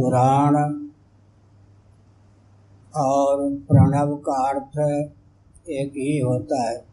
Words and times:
पुराण 0.00 0.56
और 2.96 3.54
प्रणव 3.54 4.16
का 4.16 4.48
अर्थ 4.48 4.78
एक 5.68 5.90
ही 5.90 6.18
होता 6.18 6.70
है। 6.70 6.84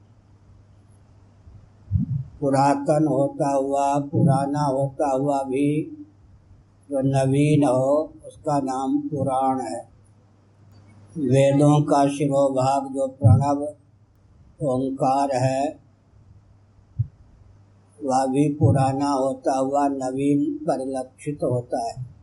पुरातन 2.40 3.08
होता 3.08 3.56
हुआ, 3.56 4.00
पुराना 4.00 4.66
होता 4.66 5.12
हुआ 5.12 5.44
भी 5.44 5.84
जो 6.92 7.02
नवीन 7.02 7.64
हो, 7.64 8.14
उसका 8.28 8.60
नाम 8.60 9.00
पुराण 9.00 9.62
है। 9.62 9.90
वेदों 11.18 11.82
का 11.82 12.08
शिरोभाग 12.08 12.94
जो 12.94 13.08
प्रणव 13.08 13.64
ओंकार 14.68 15.36
है, 15.36 15.80
वह 18.04 18.26
भी 18.26 18.50
पुराना 18.54 19.10
होता 19.10 19.58
हुआ 19.58 19.88
नवीन 19.88 20.58
परिलक्षित 20.58 21.40
होता 21.44 21.88
है। 21.88 22.15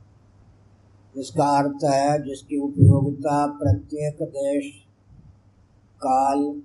इसका 1.16 1.44
अर्थ 1.44 1.84
है, 1.84 2.22
जिसकी 2.22 2.58
उपयोगिता 2.58 3.46
प्रत्येक 3.46 4.18
देश, 4.22 4.72
काल, 5.96 6.62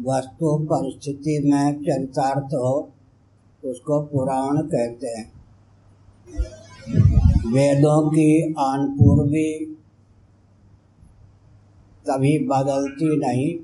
वस्तु, 0.00 0.58
परिस्थिति 0.72 1.50
में 1.52 1.82
चरितार्थ 1.82 2.54
हो, 2.54 2.92
उसको 3.64 4.02
पुराण 4.02 4.62
कहते 4.62 5.06
हैं। 5.06 5.32
वेदों 7.52 8.10
की 8.10 8.54
आनपूर्वी 8.58 9.76
कभी 12.10 12.38
बदलती 12.38 13.16
नहीं। 13.16 13.56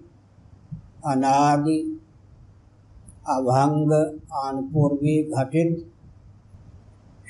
अनादि, 1.12 2.00
अभंग, 3.28 3.92
आनपूर्वी 4.32 5.22
घटित 5.22 5.92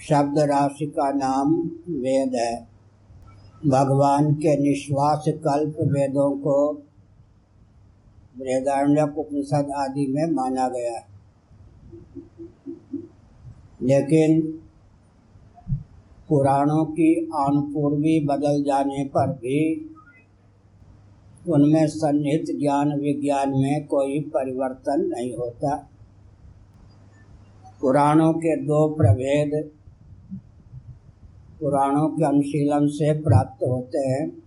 शब्द 0.03 0.39
राशि 0.39 0.87
का 0.87 1.13
नाम 1.13 1.55
वेद 1.89 2.35
है। 2.35 2.69
भगवान 3.67 4.35
के 4.35 4.57
निश्वास 4.57 5.25
कल्प 5.29 5.77
वेदों 5.81 6.39
को 6.39 6.73
बृहदारण्यक 8.39 9.19
उपनिषद 9.19 9.73
आदि 9.77 10.07
में 10.07 10.27
माना 10.27 10.69
गया 10.69 10.93
है। 10.93 11.07
लेकिन 13.83 14.41
पुराणों 16.29 16.85
की 16.85 17.15
अनुपूर्वी 17.15 18.25
बदल 18.25 18.63
जाने 18.63 19.05
पर 19.05 19.29
भी 19.29 19.91
उनमें 21.49 21.87
सन्निहित 21.87 22.45
ज्ञान 22.61 23.01
विज्ञान 23.01 23.51
में 23.51 23.87
कोई 23.87 24.21
परिवर्तन 24.21 25.13
नहीं 25.17 25.37
होता। 25.37 25.89
पुराणों 27.81 28.33
के 28.33 28.57
दो 28.57 28.95
प्रभेद 28.95 29.71
पुराणों 31.61 32.09
के 32.09 32.25
अनुशीलन 32.25 32.87
से 32.87 33.13
प्राप्त 33.21 33.65
होते 33.65 33.99
हैं। 33.99 34.43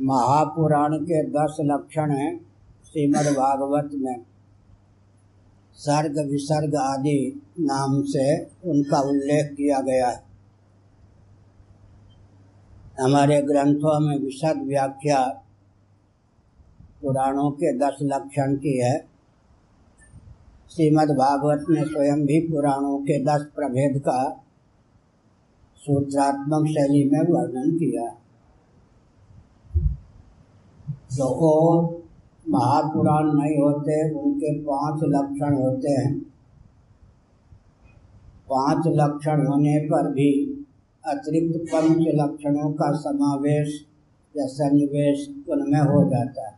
महापुराण 0.00 0.96
के 0.96 1.22
दस 1.22 1.56
लक्षण 1.60 2.10
हैं 2.10 2.38
श्रीमद् 2.84 3.26
भागवत 3.26 3.90
में। 3.94 4.24
सर्ग 5.74 6.30
विसर्ग 6.30 6.74
आदि 6.74 7.42
नाम 7.60 8.02
से 8.02 8.44
उनका 8.44 9.00
उल्लेख 9.00 9.52
किया 9.52 9.80
गया 9.80 10.08
है। 10.08 10.24
हमारे 13.00 13.42
ग्रंथों 13.42 14.00
में 14.00 14.18
विशद 14.18 14.62
व्याख्या 14.66 15.42
पुराणों 17.02 17.50
के 17.50 17.78
दस 17.78 17.96
लक्षण 18.02 18.56
की 18.56 18.78
है। 18.78 18.98
श्रीमद् 20.70 21.10
भागवत 21.10 21.66
ने 21.70 21.84
स्वयं 21.84 22.26
भी 22.26 22.40
पुराणों 22.40 22.98
के 22.98 23.24
दस 23.24 23.46
प्रभेद 23.56 23.98
का 23.98 24.45
सूत्रात्मक 25.86 26.66
शैली 26.66 27.10
में 27.10 27.20
वर्णन 27.20 27.70
किया। 27.76 28.16
जो 31.12 31.24
और 31.24 32.02
महापुराण 32.48 33.26
नहीं 33.26 33.58
होते, 33.58 34.14
उनके 34.20 34.58
पाँच 34.58 35.00
लक्षण 35.04 35.54
होते 35.54 35.90
हैं। 35.90 36.18
पाँच 38.50 38.84
लक्षण 38.86 39.46
होने 39.46 39.78
पर 39.86 40.12
भी 40.12 40.30
अतिरिक्त 41.04 41.72
पंच 41.74 42.06
लक्षणों 42.14 42.72
का 42.72 42.92
समावेश 42.92 43.86
या 44.36 44.46
सन्निवेश 44.46 45.28
उनमें 45.48 45.80
हो 45.80 46.10
जाता 46.10 46.48
है। 46.48 46.56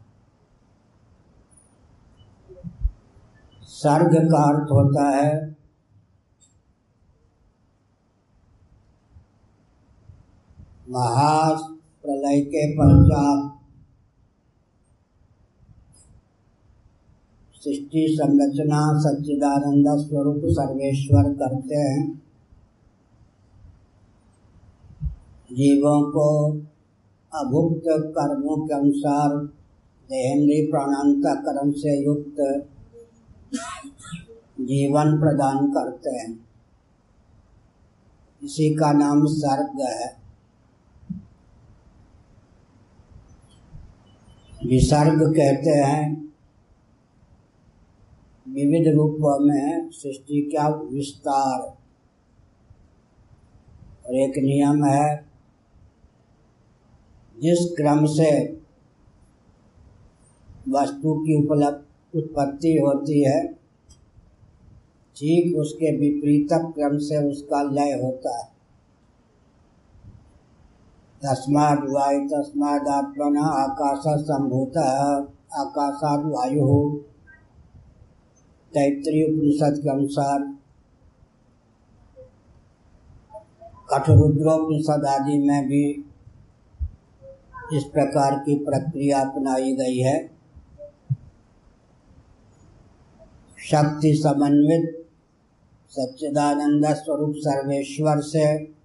सर्ग 3.62 4.14
का 4.14 4.42
अर्थ 4.48 4.70
होता 4.72 5.08
है 5.10 5.57
महाप्रलय 10.90 12.40
के 12.40 12.72
पश्चात 12.72 13.54
सृष्टि 17.54 18.06
संरचना 18.10 18.98
सच्चिदानंद 18.98 20.06
स्वरूप 20.06 20.40
सर्वेश्वर 20.44 21.32
करते 21.32 21.74
हैं। 21.74 22.22
जीवों 25.52 26.10
को 26.10 26.50
अभुक्त 27.34 27.82
कर्मों 27.88 28.66
के 28.66 28.74
अनुसार 28.74 29.36
देहेंद्रीय 30.10 30.66
प्राणांत 30.70 31.22
कर्म 31.26 31.72
से 31.72 32.04
युक्त 32.04 32.68
जीवन 34.60 35.20
प्रदान 35.20 35.66
करते 35.66 36.10
हैं। 36.10 36.46
इसी 38.44 38.74
का 38.74 38.92
नाम 38.92 39.26
सर्ग 39.26 39.80
है। 39.80 40.27
विसर्ग 44.68 45.32
कहते 45.32 45.70
हैं। 45.70 46.32
विविध 48.48 48.94
रूपों 48.94 49.38
में 49.38 49.90
सृष्टि 49.90 50.40
का 50.40 50.68
विस्तार। 50.68 51.60
और 54.06 54.14
एक 54.14 54.38
नियम 54.38 54.84
है, 54.84 55.16
जिस 57.42 57.58
क्रम 57.76 58.06
से 58.06 58.44
वस्तु 60.68 61.14
की 61.14 61.44
उपलब्ध 61.44 62.16
उत्पत्ति 62.16 62.76
होती 62.76 63.24
है, 63.24 63.52
ठीक 65.16 65.56
उसके 65.56 65.96
विपरीत 65.96 66.48
क्रम 66.52 66.98
से 66.98 67.30
उसका 67.30 67.62
लय 67.62 67.92
होता 67.92 68.38
है। 68.38 68.57
तस्माद 71.24 71.78
वायु 71.90 73.44
आकाश 73.44 74.02
संभूत 74.22 74.76
आकाशाद 75.58 76.26
वायु 76.26 76.66
तैतृय 78.72 79.24
उपनिषद 79.24 79.80
के 79.82 79.90
अनुसार 79.90 80.40
कठरुद्रोपनिषद 83.90 85.06
आदि 85.06 85.38
में 85.38 85.66
भी 85.66 85.84
इस 87.72 87.84
प्रकार 87.84 88.38
की 88.38 88.54
प्रक्रिया 88.64 89.20
अपनाई 89.20 89.72
गई 89.72 89.98
है। 89.98 90.16
शक्ति 93.58 94.14
समन्वित, 94.14 95.06
सच्चिदानंद 95.90 96.86
स्वरूप 96.94 97.34
सर्वेश्वर 97.36 98.20
से 98.20 98.77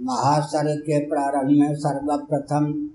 महासर्ग 0.00 0.80
के 0.80 1.06
प्रारंभ 1.06 1.50
में 1.60 1.74
सर्वप्रथम। 1.74 2.90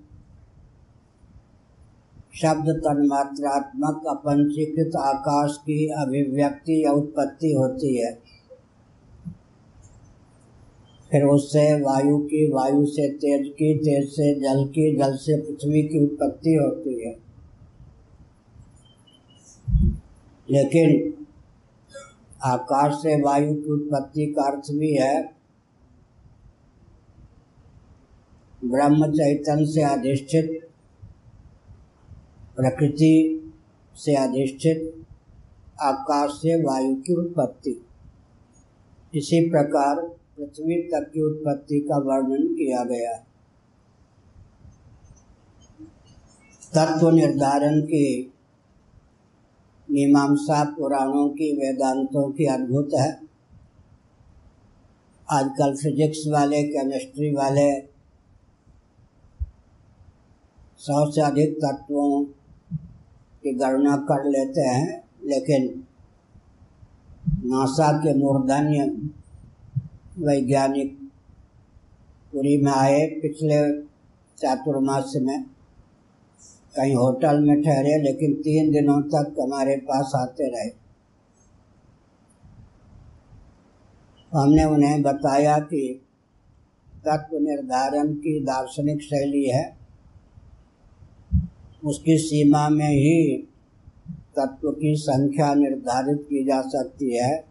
शब्द 2.35 2.69
तन्मात्रात्मक 2.69 4.03
अपंचीकृत 4.09 4.95
आकाश 4.95 5.57
की 5.57 5.87
अभिव्यक्ति 5.87 6.85
या 6.85 6.91
उत्पत्ति 6.91 7.53
होती 7.53 8.01
है। 8.01 8.19
फिर 11.11 11.23
उससे 11.23 11.81
वायु 11.81 12.17
की, 12.17 12.51
वायु 12.51 12.85
से 12.85 13.09
तेज 13.09 13.47
की, 13.47 13.77
तेज 13.77 14.09
से 14.09 14.35
जल 14.39 14.67
की, 14.67 14.97
जल 14.97 15.15
से 15.15 15.41
पृथ्वी 15.41 15.81
की 15.81 16.03
उत्पत्ति 16.03 16.53
होती 16.53 17.07
है। 17.07 17.23
लेकिन 20.49 21.13
आकाश 22.43 22.93
से 22.93 23.21
वायु 23.21 23.53
की 23.53 23.71
उत्पत्ति 23.71 24.25
का 24.25 24.43
अर्थ 24.43 24.63
भी 24.71 24.95
है 24.95 25.42
ब्रह्म 28.65 29.11
चैतन्य 29.11 29.65
से 29.65 29.81
अधिष्ठित, 29.81 30.69
प्रकृति 32.55 33.39
से 33.95 34.15
अधिष्ठित, 34.15 35.05
आकाश 35.81 36.31
से 36.31 36.63
वायु 36.63 36.95
की 36.95 37.13
उत्पत्ति। 37.13 37.85
इसी 39.15 39.49
प्रकार 39.49 39.95
पृथ्वी 40.07 40.81
तक 40.81 41.11
की 41.13 41.21
उत्पत्ति 41.21 41.79
का 41.79 41.97
वर्णन 41.97 42.47
किया 42.47 42.83
गया। 42.83 43.25
तत्व 46.75 47.09
निर्धारण 47.09 47.81
की 47.81 48.33
मीमांसा 49.91 50.63
पुराणों 50.63 51.29
की 51.29 51.55
वेदांतों 51.55 52.31
की 52.31 52.45
अद्भुत 52.45 52.89
है। 52.99 53.21
आजकल 55.31 55.75
फिजिक्स 55.75 56.23
वाले, 56.27 56.63
केमिस्ट्री 56.63 57.33
वाले 57.33 57.92
सौ 60.83 61.11
से 61.11 61.21
अधिक 61.21 61.57
तत्वों 61.57 62.25
की 63.43 63.53
गणना 63.53 63.97
कर 63.97 64.29
लेते 64.29 64.61
हैं, 64.61 65.03
लेकिन 65.25 65.83
नासा 67.29 67.97
के 67.97 68.13
मूर्धन्य 68.13 68.85
वैज्ञानिक 70.19 71.09
पुरी 72.31 72.57
में 72.61 72.71
आए 72.71 73.05
पिछले 73.05 73.81
चातुर्मास 74.37 75.13
में। 75.15 75.43
कहीं 76.75 76.95
होटल 76.95 77.39
में 77.39 77.61
ठहरे, 77.61 78.03
लेकिन 78.03 78.33
तीन 78.33 78.71
दिनों 78.71 79.01
तक 79.01 79.35
हमारे 79.41 79.75
पास 79.75 80.11
आते 80.15 80.43
रहे। 80.43 80.69
हमने 84.33 84.63
उन्हें 84.63 85.01
बताया 85.01 85.59
कि 85.59 86.01
तत्व 86.95 87.37
निर्धारण 87.37 88.13
की 88.13 88.43
दार्शनिक 88.43 89.01
शैली 89.01 89.49
है। 89.49 89.82
उसकी 91.85 92.17
सीमा 92.17 92.69
में 92.69 92.89
ही 92.89 93.37
तत्व 94.35 94.71
की 94.71 94.95
संख्या 94.95 95.53
निर्धारित 95.53 96.21
की 96.21 96.43
जा 96.43 96.61
सकती 96.61 97.17
है। 97.17 97.45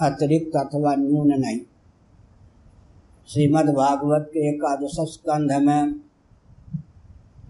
अतिरिक्त 0.00 0.56
अथवा 0.56 0.94
न्यून 0.94 1.28
नहीं। 1.28 1.60
श्रीमद् 3.28 3.70
भागवत 3.70 4.26
के 4.28 4.48
एकादश 4.48 4.96
स्कंध 5.00 5.52
में 5.52 6.00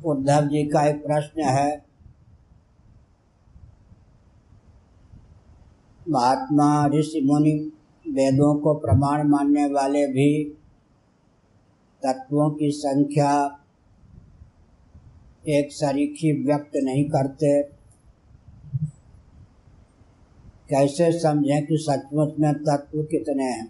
उद्धव 0.05 0.46
जी 0.46 0.66
का 0.66 0.87
एक 0.87 1.06
प्रश्न 1.06 1.43
है। 1.43 1.84
महात्मा 6.08 6.87
ऋषि 6.87 7.20
मुनि 7.20 7.72
वेदों 8.08 8.60
को 8.60 8.75
प्रमाण 8.75 9.28
मानने 9.28 9.66
वाले 9.66 10.06
भी 10.06 10.44
तत्वों 12.02 12.50
की 12.50 12.70
संख्या 12.70 13.57
एक 15.49 15.73
सरीखी 15.73 16.33
व्यक्त 16.45 16.73
नहीं 16.77 17.05
करते। 17.05 17.50
कैसे 20.71 21.11
समझें 21.19 21.67
कि 21.67 21.77
सचमुच 21.79 22.35
में 22.41 22.53
तत्व 22.55 23.03
कितने 23.03 23.45
हैं? 23.45 23.67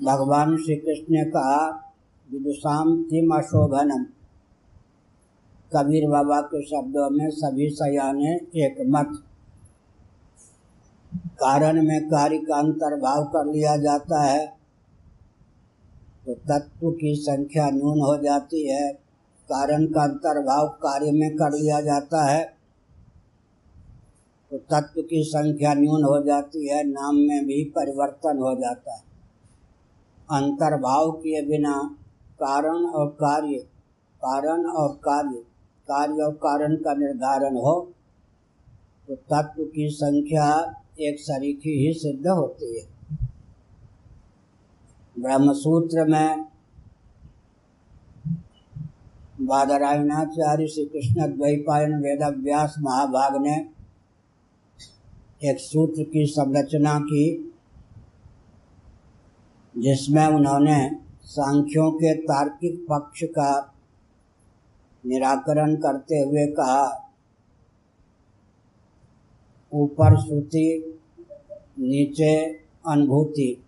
भगवान 0.00 0.56
श्री 0.56 0.76
कृष्ण 0.76 1.14
ने 1.14 1.24
कहा 1.30 1.66
विदुषाम 2.28 3.02
किम 3.02 3.34
अशोभनम 3.36 4.04
कबीर 5.72 6.08
बाबा 6.08 6.40
के 6.44 6.62
शब्दों 6.62 7.08
में 7.10 7.28
सभी 7.30 7.68
सयाने 7.70 8.32
एक 8.64 8.76
मत। 8.88 9.12
कारण 11.42 11.82
में 11.82 12.00
कार्य 12.08 12.38
का 12.38 12.58
अंतर्भाव 12.58 13.24
कर 13.26 13.52
लिया 13.52 13.76
जाता 13.76 14.22
है 14.22 14.46
तो 16.26 16.34
तत्व 16.48 16.90
की 16.92 17.14
संख्या 17.18 17.68
न्यून 17.70 18.00
हो 18.00 18.16
जाती 18.22 18.66
है। 18.68 18.90
कारण 19.50 19.84
का 19.86 20.02
अंतर्भाव 20.02 20.68
कार्य 20.82 21.12
में 21.12 21.30
कर 21.36 21.52
लिया 21.52 21.80
जाता 21.82 22.24
है 22.24 22.42
तो 24.50 24.58
तत्व 24.70 25.00
की 25.02 25.22
संख्या 25.24 25.72
न्यून 25.74 26.04
हो 26.04 26.22
जाती 26.24 26.68
है, 26.68 26.82
नाम 26.84 27.16
में 27.18 27.46
भी 27.46 27.62
परिवर्तन 27.76 28.38
हो 28.38 28.54
जाता 28.56 28.94
है। 28.94 29.02
अंतर्भाव 30.30 31.10
किए 31.12 31.42
बिना 31.42 31.74
कारण 32.42 32.84
और 32.86 33.08
कार्य, 33.16 33.58
कारण 34.22 34.66
और 34.66 34.92
कार्य 35.04 35.42
कार्य 35.88 36.22
और 36.22 36.32
कारण 36.36 36.74
का 36.76 36.94
निर्धारण 36.94 37.56
हो 37.56 37.74
तो 39.08 39.14
तत्व 39.14 39.62
की 39.64 39.88
संख्या 39.92 40.46
एक 41.00 41.20
सरीखी 41.20 41.70
ही 41.78 41.92
सिद्ध 41.94 42.26
होती 42.28 42.78
है। 42.78 42.84
ब्रह्मसूत्र 45.16 46.04
में 46.04 46.46
बादरायणाचार्य 49.40 50.66
श्री 50.66 50.84
कृष्ण 50.84 51.26
द्वैपायन 51.26 51.94
वेद 51.94 52.22
व्यास 52.44 52.74
महाभाग 52.80 53.36
ने 53.42 53.54
एक 55.50 55.58
सूत्र 55.58 56.02
की 56.02 56.26
संरचना 56.26 56.98
की, 57.00 57.52
जिसमें 59.74 60.26
उन्होंने 60.26 60.78
सांख्यों 61.24 61.90
के 61.92 62.14
तार्किक 62.14 62.86
पक्ष 62.90 63.22
का 63.24 63.74
निराकरण 65.04 65.74
करते 65.76 66.20
हुए 66.20 66.46
कहा, 66.46 66.84
ऊपर 69.72 70.20
श्रुति, 70.20 70.96
नीचे 71.78 72.34
अनुभूति, 72.88 73.62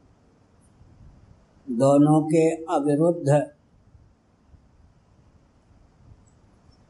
दोनों 1.68 2.22
के 2.22 2.48
अविरुद्ध 2.74 3.28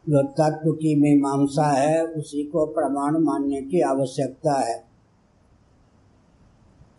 जो 0.09 0.23
तत्व 0.23 0.73
की 0.73 0.95
मीमांसा 0.95 1.73
है, 1.73 2.05
उसी 2.05 2.45
को 2.45 2.67
प्रमाण 2.67 3.19
मानने 3.19 3.63
की 3.63 3.81
आवश्यकता 3.81 4.61
है। 4.61 4.85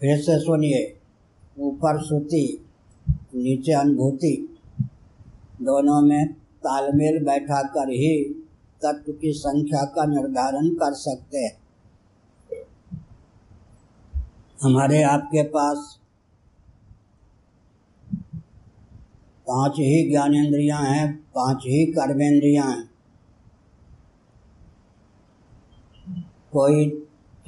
फिर 0.02 0.18
से 0.18 0.40
सुनिए। 0.40 1.00
ऊपर 1.60 2.04
श्रुति, 2.04 2.66
नीचे 3.10 3.72
अनुभूति। 3.72 4.60
दोनों 5.62 6.02
में 6.02 6.34
तालमेल 6.34 7.26
बैठा 7.26 7.64
कर 7.64 7.90
ही 7.90 8.24
तत्व 8.86 9.12
की 9.12 9.34
संख्या 9.34 9.84
का 9.84 10.06
निर्धारण 10.06 10.70
कर 10.70 10.94
सकते 10.94 11.38
हैं। 11.38 11.64
हमारे 14.62 15.04
आपके 15.04 15.44
पास 15.44 16.00
पाँच 19.48 19.72
ही 19.72 20.10
ज्ञानेन्द्रियाँ 20.10 20.82
हैं, 20.82 21.18
पाँच 21.36 21.58
ही 21.58 21.86
कर्मेंद्रियाँ 21.86 22.72
हैं। 22.72 22.93
कोई 26.54 26.90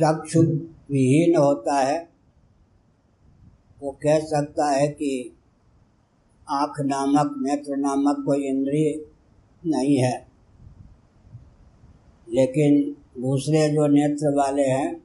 चक्षु 0.01 0.41
विहीन 0.91 1.37
होता 1.37 1.79
है, 1.79 2.09
वो 3.83 3.91
कह 3.91 4.19
सकता 4.19 4.71
है 4.71 4.87
कि 4.87 5.37
आँख 6.49 6.73
नामक, 6.79 7.35
नेत्र 7.41 7.77
नामक 7.77 8.25
कोई 8.25 8.47
इंद्रिय 8.47 9.05
नहीं 9.65 9.97
है। 9.97 10.27
लेकिन 12.29 12.95
दूसरे 13.21 13.69
जो 13.69 13.87
नेत्र 13.87 14.35
वाले 14.35 14.63
हैं, 14.63 15.03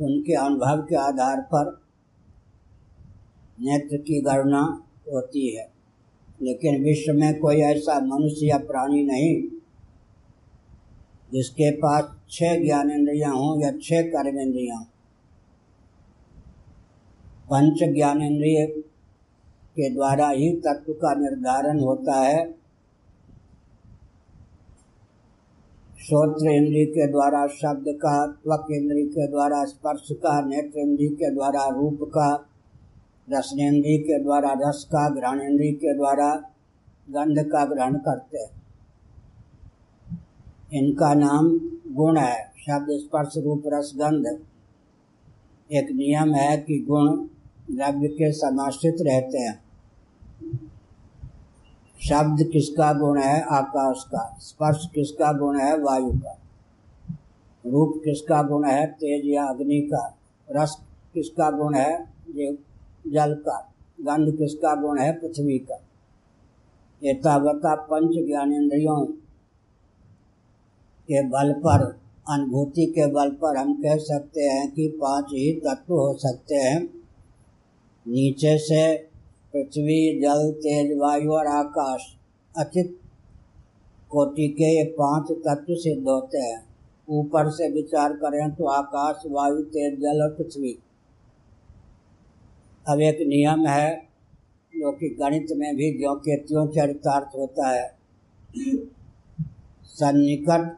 उनके 0.00 0.32
अनुभव 0.32 0.82
के 0.82 0.96
आधार 0.96 1.40
पर 1.40 1.82
नेत्र 3.60 3.96
की 3.96 4.20
गणना 4.20 4.84
होती 5.12 5.56
है। 5.56 5.72
लेकिन 6.42 6.84
विश्व 6.84 7.12
में 7.12 7.38
कोई 7.38 7.56
ऐसा 7.56 8.00
मनुष्य 8.00 8.46
या 8.46 8.58
प्राणी 8.58 9.02
नहीं, 9.02 9.42
जिसके 11.32 11.70
पास 11.70 12.19
छह 12.30 12.64
ज्ञानेन्द्रियाँ 12.64 13.32
हों 13.32 13.62
या 13.62 13.70
छह 13.70 14.02
कर्मेंद्रियाँ 14.02 14.76
हों। 14.76 14.84
पंच 17.52 17.94
ज्ञानेन्द्रिय 17.94 18.66
के 19.70 19.94
द्वारा 19.94 20.28
ही 20.28 20.52
तत्व 20.52 20.92
का 20.92 21.14
निर्धारण 21.14 21.80
होता 21.80 22.20
है। 22.20 22.60
श्रोत्र 26.06 26.50
इंद्रिय 26.50 26.84
के 26.84 27.06
द्वारा, 27.06 27.46
शब्द 27.46 27.84
का, 27.88 28.26
त्वक 28.26 28.66
इंद्रिय 28.70 29.06
के 29.06 29.26
द्वारा, 29.26 29.64
स्पर्श 29.64 30.08
का, 30.12 30.46
नेत्र 30.46 30.78
इंद्रिय 30.78 31.08
के 31.08 31.34
द्वारा, 31.34 31.68
रूप 31.68 31.98
का 32.02 32.48
रसनेन्द्रिय 33.30 33.98
के 33.98 34.22
द्वारा, 34.22 34.52
रस 34.52 34.84
का 34.84 35.08
ग्रहणेन्द्रिय 35.08 35.72
के 35.72 35.94
द्वारा, 35.96 36.34
गंध 37.10 37.38
का 37.38 37.64
ग्रहण 37.64 37.94
करते 37.94 38.38
हैं। 38.38 38.60
इनका 40.72 41.14
नाम 41.14 41.70
गुण 41.90 42.16
है। 42.16 42.52
शब्द 42.56 42.86
स्पर्श 42.90 43.32
रूप 43.36 43.62
रस 43.66 43.92
गंध। 43.96 44.26
एक 45.72 45.90
नियम 45.90 46.34
है 46.34 46.56
कि 46.56 46.78
गुण 46.78 47.16
द्रव्य 47.76 48.08
के 48.08 48.32
समाश्रित 48.32 48.96
रहते 49.00 49.38
हैं। 49.38 49.64
शब्द 52.08 52.50
किसका 52.52 52.92
गुण 52.92 53.20
है? 53.20 53.42
आकाश 53.42 54.04
का। 54.08 54.36
स्पर्श 54.40 54.88
किसका 54.94 55.32
गुण 55.32 55.60
है? 55.60 55.78
वायु 55.78 56.12
का। 56.12 56.38
रूप 57.66 57.94
किसका 58.04 58.42
गुण 58.42 58.68
है? 58.68 58.86
तेज 58.86 59.34
या 59.34 59.44
अग्नि 59.44 59.80
का। 59.80 60.18
रस 60.50 60.76
किसका 61.14 61.50
गुण 61.50 61.74
है? 61.74 62.14
ये 62.30 62.58
जल 63.06 63.34
का। 63.34 63.72
गंध 64.00 64.34
किसका 64.34 64.74
गुण 64.74 64.98
है? 64.98 65.12
पृथ्वी 65.12 65.58
का। 65.58 65.82
ये 67.02 67.14
तावता 67.14 67.74
पंच 67.74 68.26
ज्ञानेन्द्रियों 68.26 69.19
के 71.10 71.22
बल 71.22 71.52
पर, 71.52 71.84
अनुभूति 72.28 72.86
के 72.86 73.06
बल 73.06 73.30
पर 73.30 73.56
हम 73.56 73.74
कह 73.74 73.96
सकते 73.96 74.40
हैं 74.40 74.70
कि 74.70 74.88
पाँच 74.88 75.24
ही 75.24 75.52
तत्व 75.52 75.94
हो 75.94 76.14
सकते 76.18 76.54
हैं। 76.54 76.82
नीचे 78.06 78.58
से 78.58 78.82
पृथ्वी, 79.52 80.20
जल, 80.20 80.50
तेज, 80.52 80.96
वायु 80.98 81.32
और 81.32 81.46
आकाश 81.46 82.00
अचित 82.54 82.96
कोटि 84.10 84.48
के 84.48 84.76
ये 84.78 84.84
पाँच 84.98 85.32
तत्व 85.46 85.74
सिद्ध 85.74 86.08
होते 86.08 86.38
हैं। 86.38 86.64
ऊपर 87.08 87.50
से 87.50 87.68
विचार 87.70 88.12
करें 88.12 88.50
तो 88.50 88.66
आकाश, 88.66 89.22
वायु, 89.26 89.62
तेज, 89.62 89.98
जल 90.00 90.22
और 90.22 90.34
पृथ्वी। 90.34 90.78
अब 92.88 93.00
एक 93.00 93.18
नियम 93.28 93.66
है, 93.66 93.90
जो 94.74 94.92
कि 94.92 95.08
गणित 95.20 95.46
में 95.56 95.74
भी 95.76 95.90
ज्यों 95.98 96.14
के 96.16 96.36
त्यों 96.36 96.66
चरितार्थ 96.66 97.36
होता 97.36 97.68
है। 97.68 97.88
सन्निकट 99.84 100.76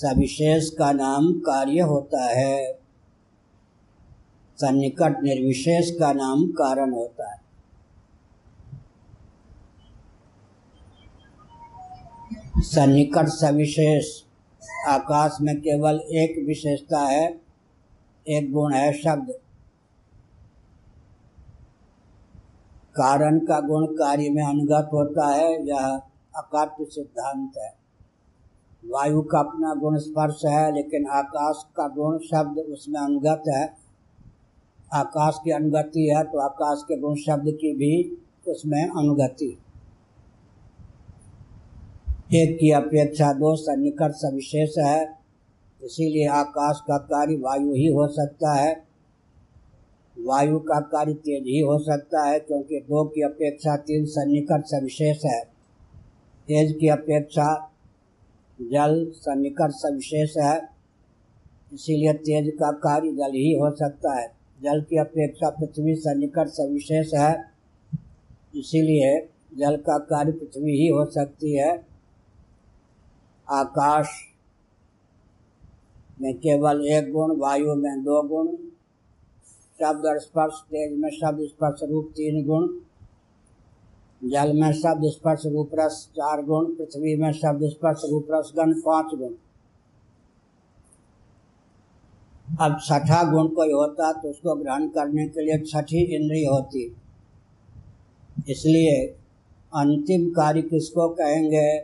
सविशेष 0.00 0.70
का 0.70 0.92
नाम 0.92 1.32
कार्य 1.32 1.80
होता 1.80 2.24
है। 2.24 2.72
सन्निकट 4.56 5.22
निर्विशेष 5.22 5.90
का 5.90 6.12
नाम 6.12 6.46
कारण 6.46 6.92
होता 6.92 7.32
है। 7.32 7.40
सन्निकट 12.58 13.26
सविशेष 13.26 14.22
आकाश 14.88 15.38
में 15.40 15.60
केवल 15.60 15.96
एक 15.96 16.46
विशेषता 16.46 16.98
है, 16.98 17.40
एक 18.28 18.52
गुण 18.52 18.74
है 18.74 18.92
शब्द। 18.92 19.30
कारण 22.96 23.38
का 23.38 23.60
गुण 23.60 23.86
कार्य 23.86 24.30
में 24.30 24.42
अनुगत 24.42 24.90
होता 24.92 25.28
है, 25.28 25.68
यह 25.68 26.02
अकाट्य 26.36 26.84
सिद्धांत 26.84 27.52
है। 27.58 27.79
वायु 28.84 29.20
का 29.22 29.38
अपना 29.38 29.74
गुण 29.74 29.98
स्पर्श 29.98 30.44
है, 30.46 30.74
लेकिन 30.74 31.06
आकाश 31.12 31.62
का 31.76 31.86
गुण 31.88 32.18
शब्द 32.20 32.58
उसमें 32.58 33.00
अनुगत 33.00 33.42
है। 33.48 33.64
आकाश 34.92 35.38
की 35.44 35.50
अनुगति 35.50 36.06
है 36.08 36.22
तो 36.24 36.38
आकाश 36.38 36.82
के 36.82 36.96
गुण 37.00 37.16
शब्द 37.16 37.50
की 37.54 37.72
भी 37.74 37.92
उसमें 38.48 38.82
अनुगति। 38.82 39.56
एक 42.34 42.56
की 42.58 42.70
अपेक्षा 42.72 43.32
दो 43.32 43.54
सन्निकट 43.56 44.12
सविशेष 44.16 44.78
है, 44.78 45.00
इसीलिए 45.80 46.26
आकाश 46.28 46.80
का 46.80 46.98
कार्य 47.06 47.36
वायु 47.36 47.72
ही 47.74 47.86
हो 47.86 48.06
सकता 48.08 48.54
है। 48.54 48.72
वायु 50.16 50.58
का 50.60 50.80
कार्य 50.88 51.14
तेज 51.14 51.46
ही 51.46 51.60
हो 51.60 51.78
सकता 51.78 52.26
है, 52.26 52.38
क्योंकि 52.40 52.80
दो 52.80 53.04
की 53.04 53.22
अपेक्षा 53.22 53.76
तीन 53.76 54.04
सन्निकट 54.08 54.64
सविशेष 54.66 55.24
है। 55.24 55.40
तेज 56.48 56.76
की 56.80 56.88
अपेक्षा 56.88 57.46
जल 58.60 59.10
सन्निकट 59.14 59.70
सविशेष 59.70 60.36
है, 60.36 60.68
इसीलिए 61.72 62.12
तेज 62.12 62.50
का 62.50 62.70
कार्य 62.72 63.12
जल 63.12 63.32
ही 63.32 63.52
हो 63.52 63.70
सकता 63.76 64.20
है। 64.20 64.26
जल 64.62 64.82
की 64.82 64.98
अपेक्षा 64.98 65.50
पृथ्वी 65.50 65.94
सन्निकट 65.94 66.48
सविशेष 66.48 67.14
है, 67.14 67.50
इसीलिए 68.56 69.28
जल 69.58 69.76
का 69.76 69.98
कार्य 69.98 70.32
पृथ्वी 70.32 70.72
ही 70.72 70.88
हो 70.88 71.04
सकती 71.04 71.56
है। 71.56 71.86
आकाश 73.48 74.08
में 76.20 76.34
केवल 76.34 76.86
एक 76.86 77.12
गुण, 77.12 77.36
वायु 77.36 77.74
में 77.74 78.02
दो 78.02 78.22
गुण, 78.22 78.56
शब्द 79.80 80.06
और 80.06 80.18
स्पर्श, 80.18 80.54
तेज 80.54 80.98
में 80.98 81.10
शब्द, 81.10 81.46
स्पर्श 81.46 81.80
रूप 81.82 82.10
तीन 82.10 82.46
गुण। 82.46 82.68
जल 84.22 84.52
में 84.52 84.72
शब्द 84.72 85.04
स्पर्श 85.04 85.42
रूप 85.46 85.70
रस 85.74 86.08
चार 86.12 86.42
गुण, 86.42 86.64
पृथ्वी 86.64 87.16
में 87.16 87.32
शब्द 87.32 87.68
स्पर्श 87.68 88.02
रूप 88.10 88.26
रस 88.30 88.52
गण 88.56 88.72
पाँच 88.80 89.14
गुण। 89.14 89.34
अब 92.60 92.78
छठा 92.84 93.22
गुण 93.32 93.48
कोई 93.48 93.72
होता 93.72 94.12
तो 94.12 94.28
उसको 94.28 94.54
ग्रहण 94.54 94.88
करने 94.88 95.26
के 95.28 95.44
लिए 95.44 95.58
छठी 95.66 96.02
इंद्रिय 96.16 96.46
होती। 96.46 96.96
इसलिए 98.48 99.06
अंतिम 99.72 100.30
कार्य 100.30 100.62
किसको 100.62 101.08
कहेंगे? 101.08 101.80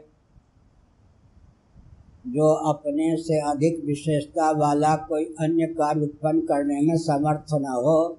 जो 2.26 2.52
अपने 2.71 3.16
से 3.16 3.40
अधिक 3.40 3.85
विशेषता 3.85 4.50
वाला 4.50 4.97
कोई 4.97 5.25
अन्य 5.40 5.66
कार्य 5.66 6.00
उत्पन्न 6.00 6.40
करने 6.40 6.81
में 6.81 6.97
समर्थ 6.97 7.52
न 7.52 7.66
हो, 7.76 8.19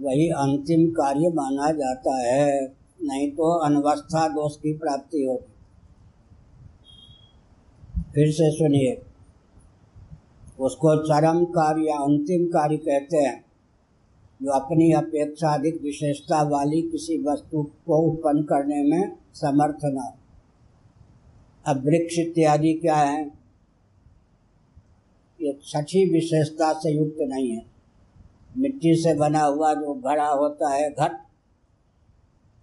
वही 0.00 0.28
अंतिम 0.28 0.90
कार्य 0.90 1.28
माना 1.34 1.72
जाता 1.72 2.18
है। 2.20 2.79
नहीं 3.02 3.30
तो 3.30 3.58
अनवस्था 3.58 4.28
दोष 4.28 4.56
की 4.56 4.72
प्राप्ति 4.78 5.24
होगी। 5.24 5.46
फिर 8.14 8.32
से 8.32 8.50
सुनिए। 8.50 9.02
उसको 10.60 10.96
चरम 11.02 11.44
कार्य 11.44 11.82
या 11.82 11.96
अंतिम 11.96 12.46
कार्य 12.46 12.76
कहते 12.76 13.16
हैं, 13.16 13.44
जो 14.42 14.50
अपनी 14.50 14.92
अपेक्षा 14.92 15.54
अधिक 15.54 15.82
विशेषता 15.82 16.42
वाली 16.42 16.82
किसी 16.82 17.18
वस्तु 17.22 17.62
को 17.62 17.98
उत्पन्न 17.98 18.42
करने 18.42 18.82
में 18.82 19.16
समर्थ 19.34 19.78
न 19.84 20.12
अब 21.66 21.84
वृक्ष 21.84 22.18
इत्यादि 22.18 22.74
क्या 22.74 22.96
है? 22.96 23.24
ये 25.40 25.58
छठी 25.66 26.12
विशेषता 26.12 26.72
से 26.72 26.90
युक्त 26.90 27.16
नहीं 27.20 27.50
है। 27.50 27.62
मिट्टी 28.58 28.94
से 28.94 29.14
बना 29.14 29.42
हुआ 29.44 29.74
जो 29.74 29.94
घड़ा 29.94 30.26
होता 30.26 30.68
है 30.68 30.90
घट 30.90 31.29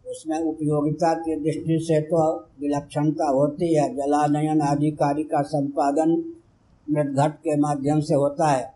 उसमें 0.07 0.39
उपयोगिता 0.39 1.13
की 1.13 1.35
दृष्टि 1.35 1.77
से 1.81 1.99
तो 2.01 2.23
विलक्षणता 2.61 3.29
होती 3.29 3.73
है। 3.75 3.87
जलानयन 3.95 4.61
आदि 4.61 4.91
कार्य 4.91 5.23
का 5.23 5.41
संपादन 5.47 6.11
मृत 6.87 7.07
घट 7.07 7.35
के 7.37 7.55
माध्यम 7.59 7.99
से 7.99 8.15
होता 8.15 8.47
है, 8.47 8.73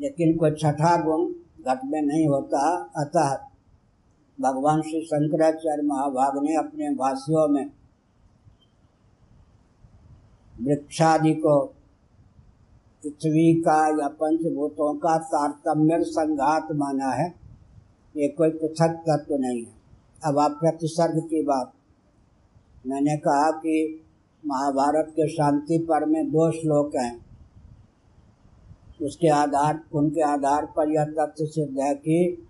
लेकिन 0.00 0.36
कोई 0.36 0.50
छठा 0.52 0.96
गुण 1.02 1.24
घट 1.64 1.84
में 1.84 2.00
नहीं 2.02 2.26
होता। 2.28 2.60
अतः 2.96 3.36
भगवान 4.38 4.82
श्री 4.82 5.00
शंकराचार्य 5.04 5.82
महाभाग 5.82 6.42
ने 6.44 6.56
अपने 6.56 6.90
भाष्यों 6.94 7.48
में 7.48 7.64
वृक्षादि 10.54 11.34
को, 11.36 11.58
पृथ्वी 13.02 13.52
का 13.60 13.80
या 13.98 14.08
पंचभूतों 14.20 14.92
का 14.96 15.16
तारतम्य 15.26 16.02
संघात 16.04 16.72
माना 16.74 17.10
है। 17.12 17.28
ये 18.14 18.28
कोई 18.28 18.50
पृथक 18.50 19.02
तत्व 19.08 19.34
नहीं 19.36 19.64
है। 19.64 19.77
अब 20.22 20.38
आप 20.38 20.50
प्रतिसर्ग 20.60 21.18
की 21.22 21.42
बात। 21.42 21.72
मैंने 22.86 23.16
कहा 23.16 23.50
कि 23.58 23.74
महाभारत 24.44 25.10
के 25.10 25.26
शांति 25.28 25.78
पर 25.88 26.04
में 26.06 26.30
दो 26.30 26.50
श्लोक 26.52 26.96
हैं। 26.96 27.14
उसके 29.00 29.28
आधार, 29.28 29.80
उनके 29.94 30.22
आधार 30.22 30.66
पर 30.76 30.90
यह 30.90 31.04
तथ्य 31.18 31.46
सिद्ध 31.46 31.80
है 31.80 31.94
कि 31.96 32.46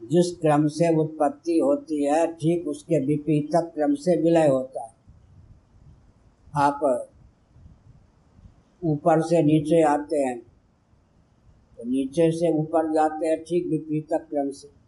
जिस 0.00 0.32
क्रम 0.36 0.66
से 0.68 0.94
उत्पत्ति 0.96 1.58
होती 1.58 2.04
है, 2.04 2.26
ठीक 2.34 2.68
उसके 2.68 3.00
विपरीत 3.06 3.50
क्रम 3.54 3.94
से 3.96 4.16
विलय 4.22 4.48
होता 4.48 4.82
है। 4.82 4.94
आप 6.58 6.80
ऊपर 8.82 9.20
से 9.22 9.42
नीचे 9.42 9.82
आते 9.84 10.16
हैं 10.18 10.38
तो 10.38 11.84
नीचे 11.84 12.30
से 12.32 12.52
ऊपर 12.58 12.92
जाते 12.92 13.26
हैं, 13.26 13.42
ठीक 13.44 13.66
विपरीत 13.66 14.08
क्रम 14.12 14.50
से। 14.50 14.79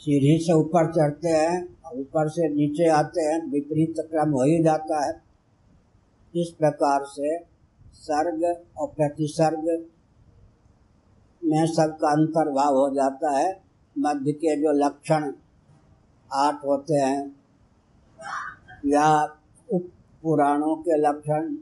सीढ़ी 0.00 0.38
से 0.38 0.52
ऊपर 0.52 0.92
चढ़ते 0.92 1.28
हैं 1.28 1.76
और 1.84 1.98
ऊपर 2.00 2.28
से 2.28 2.48
नीचे 2.48 2.88
आते 2.88 3.20
हैं, 3.20 3.50
विपरीत 3.50 3.94
क्रम 4.00 4.30
हो 4.30 4.42
ही 4.42 4.62
जाता 4.62 5.06
है। 5.06 5.12
इस 6.34 6.50
प्रकार 6.58 7.04
से 7.04 7.38
सर्ग 7.94 8.44
और 8.78 8.88
प्रतिसर्ग 8.88 9.64
में 11.42 11.66
सबका 11.66 12.12
अंतर्भाव 12.12 12.76
हो 12.76 12.88
जाता 12.94 13.30
है। 13.38 13.60
मध्य 13.98 14.32
के 14.32 14.56
जो 14.56 14.72
लक्षण 14.72 15.32
आठ 16.30 16.64
होते 16.64 16.94
हैं, 16.94 17.36
या 18.86 19.24
उप 19.68 19.88
पुराणों 20.22 20.76
के 20.76 20.98
लक्षण, 20.98 21.54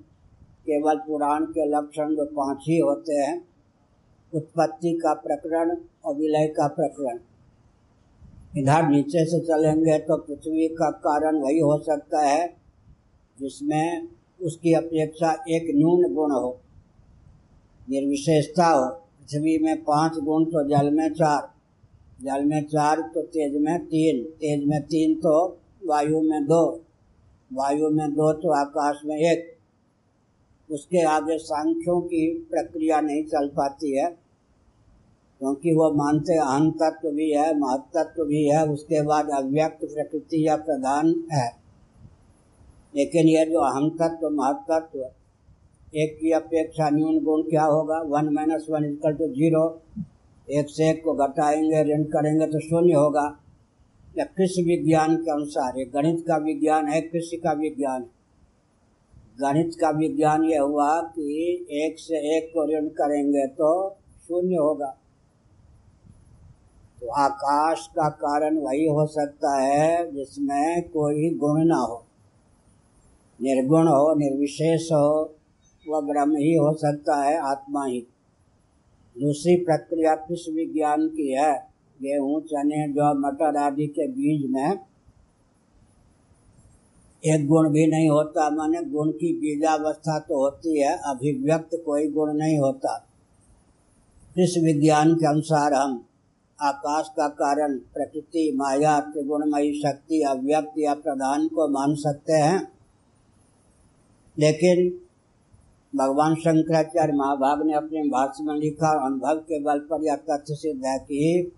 केवल 0.66 0.98
पुराण 0.98 1.44
के 1.44 1.66
लक्षण 1.70 2.14
जो 2.14 2.24
पाँच 2.24 2.64
ही 2.68 2.78
होते 2.78 3.14
हैं, 3.14 3.36
उत्पत्ति 4.32 4.92
का 4.92 5.14
प्रकरण 5.14 5.76
और 6.04 6.14
विलय 6.14 6.46
का 6.46 6.66
प्रकरण। 6.68 7.18
इधर 8.56 8.88
नीचे 8.88 9.24
से 9.24 9.40
चलेंगे 9.40 9.98
तो 9.98 10.16
पृथ्वी 10.16 10.68
का 10.68 10.90
कारण 10.90 11.36
वही 11.36 11.58
हो 11.58 11.78
सकता 11.78 12.20
है, 12.20 12.56
जिसमें 13.40 14.08
उसकी 14.42 14.72
अपेक्षा 14.72 15.32
एक 15.48 15.66
न्यून 15.74 16.14
गुण 16.14 16.30
हो। 16.30 16.60
निर्विशेषता 17.90 18.66
हो। 18.66 18.86
पृथ्वी 18.90 19.58
में 19.58 19.76
पाँच 19.82 20.12
गुण 20.18 20.44
तो 20.44 20.68
जल 20.68 20.90
में 20.90 21.08
चार। 21.14 21.48
जल 22.22 22.44
में 22.44 22.62
चार 22.62 23.00
तो 23.00 23.22
तेज 23.22 23.56
में 23.56 23.78
तीन। 23.86 24.24
तेज 24.24 24.66
में 24.66 24.82
तीन 24.82 25.14
तो 25.14 25.58
वायु 25.86 26.20
में 26.20 26.44
दो। 26.44 26.80
वायु 27.52 27.90
में 27.90 28.10
दो 28.10 28.32
तो 28.32 28.60
आकाश 28.60 29.00
में 29.04 29.16
एक। 29.16 29.56
उसके 30.72 31.02
आगे 31.02 31.38
सांख्यों 31.38 32.00
की 32.00 32.46
प्रक्रिया 32.50 33.00
नहीं 33.00 33.24
चल 33.24 33.48
पाती 33.48 33.96
है। 33.96 34.25
क्योंकि 35.38 35.74
वो 35.74 35.92
मानते 35.92 36.38
अहम 36.38 36.70
तत्व 36.70 37.10
भी 37.10 37.30
है 37.30 37.58
महत्त्व 37.58 38.24
भी 38.24 38.48
है, 38.48 38.66
उसके 38.66 39.02
बाद 39.02 39.28
अव्यक्त 39.30 39.84
प्रकृति 39.84 40.48
या 40.48 40.56
प्रधान 40.56 41.24
है। 41.32 41.50
लेकिन 42.96 43.26
यह 43.26 43.44
जो 43.44 43.58
अहम 43.58 43.90
तत्व 43.90 44.30
महत्त्व 44.30 45.10
एक 45.94 46.18
की 46.20 46.30
अपेक्षा 46.30 46.90
न्यून 46.90 47.24
गुण 47.24 47.42
क्या 47.42 47.64
होगा? 47.64 47.98
One 47.98 48.28
minus 48.32 48.66
one 48.70 48.84
is equal 48.84 49.12
to 49.12 49.28
zero. 49.28 49.82
एक 50.50 50.66
से 50.70 50.90
एक 50.90 51.04
को 51.04 51.14
घटाएँगे, 51.14 51.94
ऋण 51.94 52.02
करेंगे 52.04 52.46
तो 52.46 52.60
शून्य 52.60 52.94
होगा। 52.94 53.40
या 54.18 54.24
कृषि 54.24 54.62
विज्ञान 54.62 55.16
के 55.16 55.30
अनुसार, 55.30 55.78
ये 55.78 55.84
गणित 55.84 56.24
का 56.28 56.36
विज्ञान 56.36 56.88
है, 56.88 57.00
कृषि 57.00 57.36
का 57.36 57.52
विज्ञान। 57.52 58.02
गणित 59.40 59.70
का 59.80 59.90
विज्ञान 59.90 60.44
यह 60.44 60.62
हुआ 60.62 61.00
कि 61.00 61.66
एक 61.70 61.98
से 61.98 62.38
एक 62.38 62.46
को 62.46 62.78
ऋण 62.78 62.88
करेंगे 62.88 63.46
तो 63.46 63.90
शून्य 64.28 64.56
होगा। 64.56 64.98
तो 67.00 67.08
आकाश 67.08 67.86
का 67.86 68.08
कारण 68.08 68.58
वही 68.58 68.86
हो 68.86 69.06
सकता 69.06 69.60
है 69.60 70.12
जिसमें 70.12 70.82
कोई 70.82 71.34
गुण 71.34 71.64
ना 71.64 71.76
हो। 71.76 72.06
निर्गुण 73.42 73.86
हो, 73.86 74.14
निर्विशेष 74.14 74.92
हो, 74.92 75.34
वह 75.88 76.00
ब्रह्म 76.00 76.36
ही 76.36 76.54
हो 76.54 76.72
सकता 76.72 77.22
है, 77.24 77.38
आत्मा 77.38 77.84
ही। 77.84 78.00
दूसरी 79.22 79.56
प्रक्रिया 79.56 80.14
कृषि 80.14 80.52
विज्ञान 80.52 81.08
की 81.08 81.32
है? 81.32 81.68
गेहूँ, 82.02 82.40
चने, 82.40 82.88
जो, 82.88 83.14
मटर 83.14 83.56
आदि 83.56 83.86
के 83.86 84.08
बीज 84.08 84.50
में 84.50 84.78
एक 87.24 87.48
गुण 87.48 87.70
भी 87.70 87.86
नहीं 87.86 88.10
होता, 88.10 88.50
माने 88.50 88.82
गुण 88.82 89.10
की 89.10 89.40
बीजावस्था 89.40 90.18
तो 90.18 90.44
होती 90.44 90.80
है, 90.80 90.96
अभिव्यक्त 90.96 91.82
कोई 91.86 92.08
गुण 92.08 92.34
नहीं 92.34 92.58
होता। 92.58 93.06
इस 94.38 94.54
विज्ञान 94.64 95.14
के 95.14 95.26
अनुसार 95.26 95.74
हम 95.74 96.06
आकाश 96.62 97.08
का 97.08 97.28
कारण, 97.28 97.78
प्रकृति, 97.78 98.52
माया, 98.56 99.00
त्रिगुणमयी 99.00 99.80
शक्ति 99.80 100.22
अव्यक्त 100.22 100.72
या 100.78 100.94
प्रधान 100.94 101.48
को 101.48 101.68
मान 101.68 101.94
सकते 101.94 102.32
हैं। 102.32 102.72
लेकिन 104.38 105.00
भगवान 105.98 106.34
शंकराचार्य 106.34 107.12
महाभाग 107.12 107.66
ने 107.66 107.74
अपने 107.74 108.02
भाष्य 108.02 108.44
में 108.44 108.54
लिखा, 108.54 109.06
अनुभव 109.06 109.36
के 109.36 109.62
बल 109.62 109.78
पर 109.78 110.04
यह 110.04 110.16
तथ्य 110.16 110.54
सिद्ध 110.54 110.84
है 110.84 110.98
कि, 110.98 111.52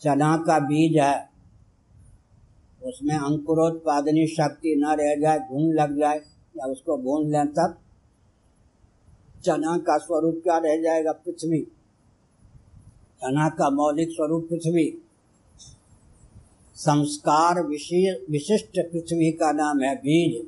चना 0.00 0.36
का 0.36 0.58
बीज 0.58 0.98
है। 0.98 1.30
उसमें 2.84 3.14
अंकुरोत्पादनी 3.14 4.26
शक्ति 4.26 4.74
न 4.76 4.96
रह 5.00 5.20
जाए 5.20 5.38
धुन 5.38 5.72
लग 5.72 5.98
जाए, 5.98 6.16
या 6.56 6.66
उसको 6.66 6.96
भून 6.96 7.30
लें 7.30 7.46
तब 7.46 7.78
चना 9.44 9.78
का 9.78 9.98
स्वरूप 9.98 10.40
क्या 10.44 10.58
रह 10.58 10.82
जाएगा 10.82 11.12
पृथ्वी? 11.12 11.72
चना 13.22 13.48
का 13.48 13.70
मौलिक 13.70 14.08
स्वरूप 14.10 14.46
पृथ्वी। 14.50 15.02
संस्कार 16.74 17.62
विशिष्ट 17.62 18.80
पृथ्वी 18.92 19.30
का 19.32 19.52
नाम 19.52 19.80
है 19.80 19.96
बीज। 19.96 20.46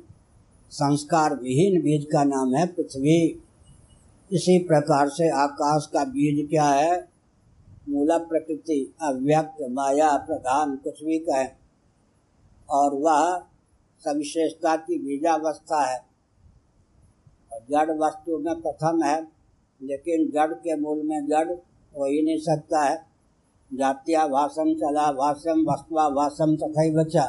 संस्कार 0.71 1.35
विहीन 1.35 1.81
बीज 1.81 2.05
का 2.05 2.23
नाम 2.23 2.55
है 2.55 2.67
पृथ्वी। 2.67 3.43
इसी 4.31 4.59
प्रकार 4.59 5.09
से 5.09 5.29
आकाश 5.29 5.87
का 5.93 6.03
बीज 6.03 6.49
क्या 6.49 6.65
है? 6.65 7.09
मूला 7.89 8.17
प्रकृति, 8.17 8.93
अव्यक्त, 9.01 9.67
माया, 9.69 10.17
प्रधान, 10.17 10.75
कुछ 10.75 11.03
भी 11.03 11.19
कहे। 11.19 11.47
और 12.69 12.93
वह 12.93 13.43
सविशेषता 13.99 14.75
की 14.75 14.99
बीजावस्था 14.99 15.85
है। 15.85 15.99
जड़ 17.53 17.91
वस्तु 17.91 18.37
में 18.37 18.61
प्रथम 18.61 19.03
है, 19.03 19.21
लेकिन 19.83 20.27
जड़ 20.27 20.53
के 20.53 20.75
मूल 20.75 21.01
में 21.05 21.25
जड़ 21.25 21.53
हो 21.95 22.05
ही 22.05 22.21
नहीं 22.21 22.37
सकता 22.37 22.83
है। 22.83 22.95
जात्या 23.71 24.27
भाषम 24.27 24.73
चला 24.73 25.11
भाष्यम 25.11 25.65
वस्तुआ 25.69 26.09
भाषम 26.09 26.55
तथा 26.55 26.83
बचा 26.93 27.23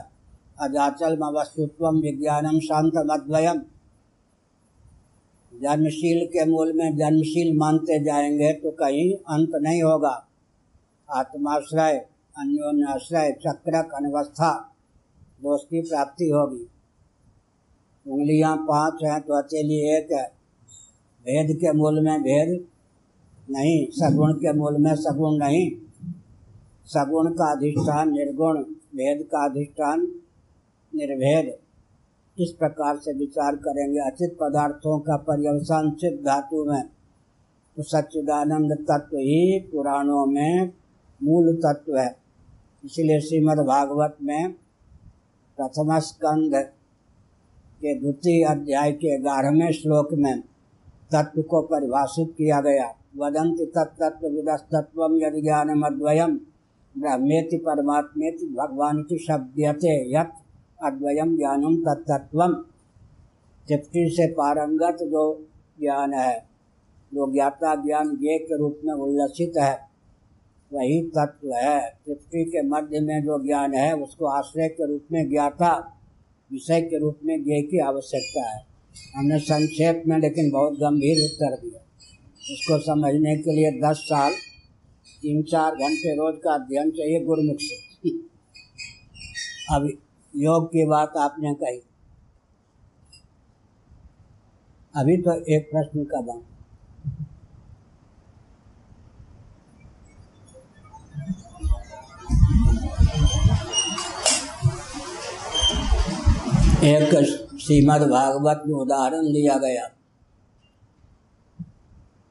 अजाचल 0.61 1.17
वस्तुत्व 1.19 1.89
विज्ञानम 1.89 2.59
शांतम 2.59 3.09
अद्वयम 3.13 3.59
जन्मशील 5.53 6.27
के 6.27 6.45
मूल 6.45 6.73
में 6.73 6.97
जन्मशील 6.97 7.57
मानते 7.57 8.05
जाएँगे 8.05 8.53
तो 8.53 8.71
कहीं 8.71 9.15
अंत 9.15 9.51
नहीं 9.55 9.83
होगा। 9.83 10.15
आत्माश्रय, 11.09 11.95
अन्योन्याश्रय 12.39 13.33
चक्रक 13.33 13.95
अनवस्था 13.95 14.53
दोष 15.43 15.63
की 15.65 15.81
प्राप्ति 15.81 16.25
होगी। 16.25 16.65
उंगलियाँ 18.07 18.57
पाँच 18.57 19.05
हैं 19.05 19.21
तो 19.21 19.43
अकेली 19.43 19.97
एक 19.97 20.13
है। 20.13 20.27
भेद 21.27 21.57
के 21.57 21.73
मूल 21.73 22.05
में 22.05 22.21
भेद 22.21 22.67
नहीं, 23.51 23.87
सगुण 23.91 24.33
के 24.33 24.53
मूल 24.53 24.77
में 24.79 24.95
सगुण 24.95 25.39
नहीं। 25.39 25.71
सगुण 26.85 27.31
का 27.33 27.53
अधिष्ठान 27.53 28.13
निर्गुण, 28.13 28.63
भेद 28.65 29.27
का 29.27 29.45
अधिष्ठान 29.51 30.01
निर्भेद। 30.95 31.59
इस 32.39 32.51
प्रकार 32.53 32.97
से 32.97 33.13
विचार 33.13 33.57
करेंगे 33.57 33.99
अचित 33.99 34.37
पदार्थों 34.41 34.99
का 34.99 35.17
पर्यवसान 35.17 35.91
चित 35.91 36.21
धातु 36.21 36.65
में। 36.65 36.83
तो 37.77 37.83
सच्चिदानंद 37.83 38.73
तत्व 38.73 39.17
ही 39.17 39.61
पुराणों 39.61 40.27
में 40.27 40.73
मूल 41.23 41.57
तत्व 41.57 41.97
है। 41.97 42.17
इसलिए 42.85 43.21
श्रीमद् 43.21 43.59
भागवत 43.59 44.17
में 44.23 44.53
प्रथम 45.57 45.99
स्कंद 45.99 46.55
के 47.81 47.99
द्वितीय 48.01 48.45
अध्याय 48.45 48.93
के 48.93 49.19
ग्यारहवें 49.19 49.73
श्लोक 49.73 50.09
में 50.13 50.41
तत्व 51.15 51.43
को 51.43 51.63
परिभाषित 51.63 52.35
किया 52.39 52.61
गया। 52.61 52.95
वदंत 53.17 53.73
तत्व 53.79 54.29
विदस्तत्व 54.29 55.19
यद 55.23 55.43
ज्ञान 55.43 55.83
अद्वयम 55.83 56.37
ब्रह्मेति 56.99 57.57
परमात्मेति 57.57 58.47
भगवान 58.47 59.03
की 59.03 59.19
शब्दते 59.19 60.17
यथ 60.17 60.33
अद्वयम 60.85 61.37
ज्ञानम 61.37 61.77
तत्व 61.77 62.47
तृप्ति 63.69 64.11
से 64.11 64.33
पारंगत 64.33 64.97
जो 65.03 65.47
ज्ञान 65.81 66.15
है 66.15 66.57
जो 67.15 67.33
ज्ञाता 67.33 67.75
ज्ञान 67.75 68.09
ज्ञ 68.09 68.39
के 68.39 68.59
रूप 68.59 68.81
में 68.85 68.95
उल्लसित 68.95 69.53
है, 69.59 69.81
वही 70.73 71.03
तत्व 71.03 71.53
है। 71.53 71.91
तृप्ति 72.07 72.45
के 72.45 72.63
मध्य 72.63 73.01
में 73.01 73.23
जो 73.23 73.45
ज्ञान 73.45 73.75
है, 73.75 73.93
उसको 73.93 74.27
आश्रय 74.27 74.69
के 74.69 74.87
रूप 74.87 75.03
में 75.13 75.31
ज्ञाता, 75.31 75.99
विषय 76.53 76.81
के 76.81 76.99
रूप 76.99 77.19
में 77.25 77.45
ज्ञ 77.45 77.51
की 77.51 77.79
आवश्यकता 77.79 78.51
है। 78.51 78.67
हमने 79.17 79.39
संक्षेप 79.39 80.03
में 80.07 80.19
लेकिन 80.19 80.51
बहुत 80.51 80.73
गंभीर 80.73 81.25
उत्तर 81.25 81.69
दिया। 81.69 81.86
इसको 82.51 82.79
समझने 82.79 83.37
के 83.37 83.55
लिए 83.55 83.71
दस 83.81 83.97
साल, 83.97 84.33
तीन 85.23 85.43
चार 85.43 85.75
घंटे 85.75 86.15
रोज 86.15 86.35
का 86.45 86.55
अध्ययन 86.55 86.91
चाहिए 86.91 87.25
गुरुमुख 87.25 87.57
से। 87.61 88.11
अब 89.75 89.89
योग 90.37 90.67
की 90.67 90.87
बात 90.87 91.13
आपने 91.17 91.55
कही। 91.55 91.81
अभी 94.95 95.17
तो 95.17 95.35
एक 95.55 95.69
प्रश्न 95.73 96.05
का 96.05 96.21
बन। 96.21 96.43
एक 106.85 107.15
श्रीमद 107.61 108.03
भागवत 108.03 108.63
में 108.67 108.75
उदाहरण 108.75 109.33
दिया 109.33 109.59
गया। 109.59 109.96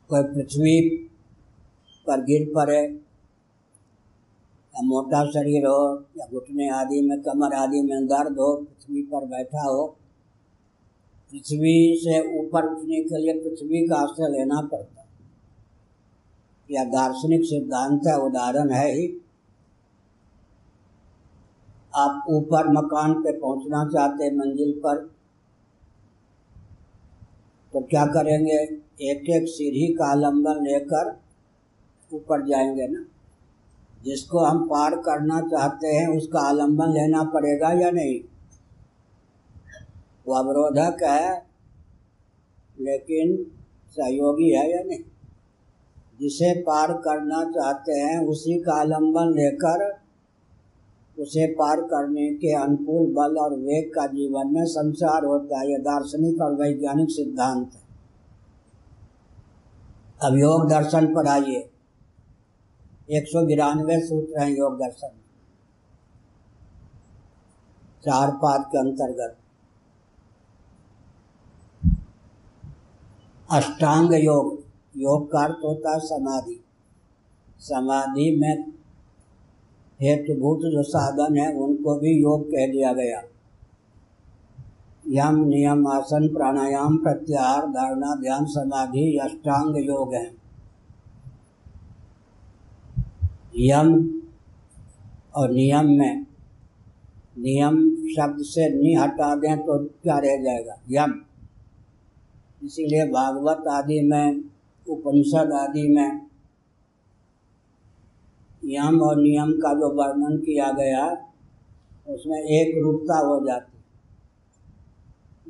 कोई 0.09 0.23
पृथ्वी 0.23 0.79
पर 2.07 2.23
गिर 2.23 2.51
पड़े, 2.55 2.81
या 4.73 4.81
मोटा 4.81 5.25
शरीर 5.25 5.65
हो 5.65 6.05
या 6.17 6.27
घुटने 6.27 6.69
आदि 6.69 7.01
में, 7.01 7.21
कमर 7.21 7.53
आदि 7.53 7.81
में 7.81 8.07
दर्द 8.07 8.39
हो, 8.39 8.53
पृथ्वी 8.55 9.01
पर 9.03 9.25
बैठा 9.25 9.63
हो, 9.63 9.85
पृथ्वी 11.31 11.95
से 11.97 12.19
ऊपर 12.39 12.65
उठने 12.65 13.01
के 13.03 13.21
लिए 13.21 13.33
पृथ्वी 13.39 13.87
का 13.87 13.95
आश्रय 13.95 14.29
लेना 14.29 14.61
पड़ता। 14.61 15.05
यह 16.69 16.83
दार्शनिक 16.83 17.43
सिद्धांत 17.45 18.07
है 18.07 18.17
उदाहरण 18.19 18.69
है 18.69 18.91
ही। 18.91 19.07
आप 21.93 22.25
ऊपर 22.29 22.67
मकान 22.69 23.13
पे 23.13 23.31
पहुँचना 23.39 23.85
चाहते, 23.89 24.31
मंजिल 24.31 24.71
पर 24.85 25.14
तो 27.75 27.81
क्या 27.81 28.05
करेंगे? 28.05 28.57
एक 29.01 29.29
एक 29.29 29.47
सीढ़ी 29.47 29.93
का 29.93 30.11
आलंबन 30.11 30.53
लेकर 30.53 31.19
ऊपर 32.13 32.47
जाएँगे 32.47 32.87
ना? 32.87 33.05
जिसको 34.03 34.39
हम 34.39 34.65
पार 34.65 34.95
करना 34.95 35.41
चाहते 35.41 35.87
हैं, 35.87 36.07
उसका 36.07 36.39
आलंबन 36.39 36.85
लेना 36.85 37.23
पड़ेगा 37.23 37.71
या 37.71 37.91
नहीं? 37.91 38.19
वो 40.27 40.35
अवरोधक 40.35 41.03
है, 41.03 41.45
लेकिन 42.81 43.51
सहयोगी 43.89 44.49
है 44.49 44.77
या 44.77 44.83
नहीं? 44.83 44.99
जिसे 46.19 46.61
पार 46.61 46.93
करना 46.93 47.43
चाहते 47.43 47.91
हैं, 47.91 48.27
उसी 48.27 48.61
का 48.61 48.73
आलंबन 48.73 49.33
लेकर 49.35 50.04
उसे 51.19 51.47
पार 51.47 51.81
करने 51.81 52.33
के 52.33 52.55
अनुकूल 52.55 53.13
बल 53.13 53.37
और 53.37 53.53
वेग 53.53 53.93
का 53.95 54.07
जीवन 54.07 54.47
में 54.47 54.65
संसार 54.65 55.25
होता 55.25 55.59
है 55.59 55.71
यह 55.71 55.77
दार्शनिक 55.77 56.41
और 56.41 56.55
वैज्ञानिक 56.55 57.09
सिद्धांत 57.09 57.71
है। 57.73 57.85
अब 60.23 60.37
योग 60.37 60.69
दर्शन 60.69 61.07
पर 61.07 61.27
आइए। 61.27 61.69
एक 63.11 63.27
सौ 63.27 63.45
बिरानवे 63.45 63.99
सूत्र 63.99 64.41
हैं 64.41 64.57
योग 64.57 64.75
दर्शन। 64.75 65.09
चार 68.05 68.31
पाद 68.31 68.61
के 68.61 68.77
अंतर्गत। 68.77 69.37
अष्टांग 73.51 74.13
योग। 74.13 74.63
योग 74.97 75.31
का 75.31 75.39
अर्थ 75.39 75.55
होता 75.63 75.93
है 75.93 75.99
समाधि। 75.99 76.63
समाधि 77.59 78.37
में 78.39 78.74
हेतुभूत 80.01 80.59
जो 80.59 80.83
साधन 80.83 81.37
है, 81.37 81.53
उनको 81.53 81.95
भी 81.95 82.21
योग 82.21 82.47
कह 82.47 82.67
दिया 82.71 82.93
गया। 82.93 83.23
यम 85.07 85.45
नियम 85.47 85.87
आसन 85.87 86.27
प्राणायाम 86.27 86.97
प्रत्याहार 86.97 87.67
धारणा 87.67 88.15
ध्यान 88.15 88.45
समाधि 88.45 89.17
अष्टांग 89.17 89.77
योग 89.77 90.13
है। 90.13 90.31
यम 93.57 94.21
और 95.35 95.51
नियम 95.51 95.85
में, 95.85 96.25
नियम 97.37 97.95
शब्द 97.95 98.37
से 98.39 98.69
नि 98.69 98.93
हटा 98.93 99.35
दें 99.35 99.57
तो 99.57 99.85
क्या 99.85 100.17
रह 100.17 100.43
जाएगा? 100.43 100.73
यम। 100.91 101.13
इसीलिए 102.63 103.05
भागवत 103.05 103.67
आदि 103.67 104.01
में, 104.01 104.41
उपनिषद 104.89 105.51
आदि 105.53 105.87
में 105.87 106.24
यम 108.65 109.01
और 109.01 109.15
नियम 109.15 109.51
का 109.51 109.73
जो 109.73 109.89
वर्णन 109.93 110.37
किया 110.37 110.71
गया, 110.71 111.31
उसमें 112.13 112.37
एक 112.37 112.83
रूपता 112.83 113.17
हो 113.17 113.45
जाती 113.45 113.75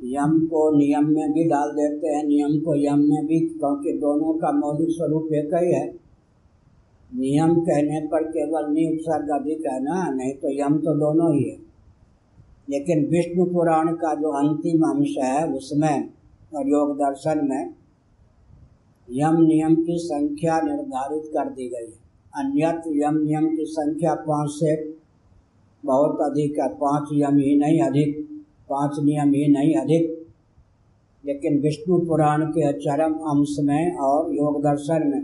यम 0.02 0.46
को 0.46 0.76
नियम 0.76 1.06
में 1.06 1.32
भी 1.32 1.44
डाल 1.44 1.70
देते 1.70 2.06
हैं, 2.06 2.24
नियम 2.24 2.60
को 2.60 2.74
यम 2.74 2.98
में 2.98 3.26
भी, 3.26 3.40
क्योंकि 3.40 3.92
दोनों 3.92 4.34
का 4.34 4.52
मौलिक 4.52 4.88
स्वरूप 4.90 5.28
एक 5.32 5.50
ही 5.54 5.72
है। 5.72 5.86
नियम 7.14 7.60
कहने 7.60 8.00
पर 8.06 8.22
केवल 8.22 8.72
नि 8.72 8.94
उपसर्ग 8.94 9.40
अधिक 9.40 9.66
है 9.66 9.82
ना, 9.82 10.10
नहीं 10.10 10.34
तो 10.34 10.50
यम 10.50 10.78
तो 10.78 10.94
दोनों 10.94 11.36
ही 11.36 11.44
है। 11.44 11.56
लेकिन 12.70 13.06
विष्णु 13.06 13.44
पुराण 13.44 13.92
का 13.92 14.14
जो 14.14 14.28
अंतिम 14.28 14.82
अंश 14.82 15.14
है, 15.22 15.52
उसमें 15.52 16.10
और 16.54 16.68
योग 16.68 16.96
दर्शन 16.96 17.40
में 17.44 17.74
यम 19.10 19.42
नियम 19.42 19.74
की 19.74 19.98
संख्या 19.98 20.60
निर्धारित 20.60 21.22
कर 21.26 21.50
दी 21.50 21.68
गई 21.68 21.86
है। 21.86 22.05
अन्यत्र 22.36 22.90
यम 22.96 23.16
नियम 23.16 23.48
की 23.56 23.64
संख्या 23.64 24.14
पाँच 24.14 24.50
से 24.50 24.74
बहुत 25.84 26.20
अधिक 26.20 26.58
है। 26.58 26.68
पाँच 26.68 27.08
यम 27.12 27.36
ही 27.36 27.56
नहीं 27.58 27.80
अधिक, 27.82 28.16
पाँच 28.68 28.98
नियम 29.04 29.28
ही 29.28 29.46
नहीं 29.52 29.74
अधिक। 29.74 30.26
लेकिन 31.24 31.58
विष्णु 31.60 31.98
पुराण 31.98 32.44
के 32.46 32.72
चरम 32.72 33.14
अंश 33.14 33.56
में 33.60 33.96
और 33.96 34.34
योग 34.34 34.62
दर्शन 34.62 35.06
में 35.06 35.22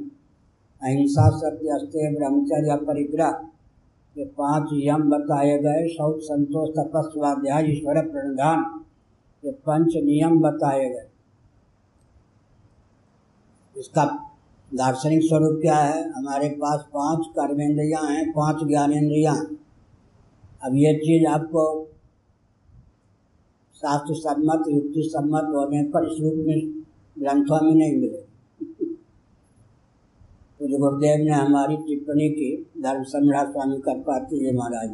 अहिंसा, 0.82 1.28
सत्य, 1.30 1.68
अस्त्य, 1.68 2.14
ब्रह्मचर्य, 2.18 2.76
परिग्रह 2.76 3.48
ये 4.16 4.24
पाँच 4.24 4.70
यम 4.72 5.02
बताए 5.10 5.58
गए। 5.58 5.88
शौच 5.88 6.22
संतोष 6.22 6.68
तपस्वाध्याय 6.70 7.70
ईश्वर 7.72 8.00
प्रणधान 8.08 8.64
ये 9.44 9.52
पंच 9.52 9.96
नियम 9.96 10.40
बताए 10.40 10.88
गए। 10.88 11.06
इसका 13.76 14.04
दार्शनिक 14.74 15.20
स्वरूप 15.22 15.58
क्या 15.60 15.76
है? 15.76 16.12
हमारे 16.12 16.48
पास 16.48 16.80
पाँच 16.80 17.26
कर्मेंद्रियाँ 17.28 18.02
हैं, 18.10 18.30
पाँच 18.30 18.56
ज्ञानेन्द्रियाँ 18.68 19.36
अब 20.64 20.74
ये 20.74 20.94
चीज़ 20.94 21.26
आपको 21.26 21.88
शास्त्र 23.74 24.14
सम्मत, 24.14 24.64
युक्ति 24.68 25.02
सम्मत 25.04 25.42
होने 25.54 25.82
पर 25.82 26.12
इस 26.12 26.20
रूप 26.20 26.32
में 26.36 26.82
ग्रंथों 27.18 27.66
में 27.66 27.74
नहीं 27.74 27.92
मिले 27.92 28.32
पूज्य 30.58 30.78
गुरुदेव 30.78 31.24
ने 31.24 31.32
हमारी 31.32 31.76
टिप्पणी 31.76 32.28
की, 32.28 32.70
धर्म 32.82 33.02
सम्राट 33.02 33.52
स्वामी 33.52 33.82
पाते 33.88 34.38
जी 34.38 34.56
महाराज। 34.56 34.90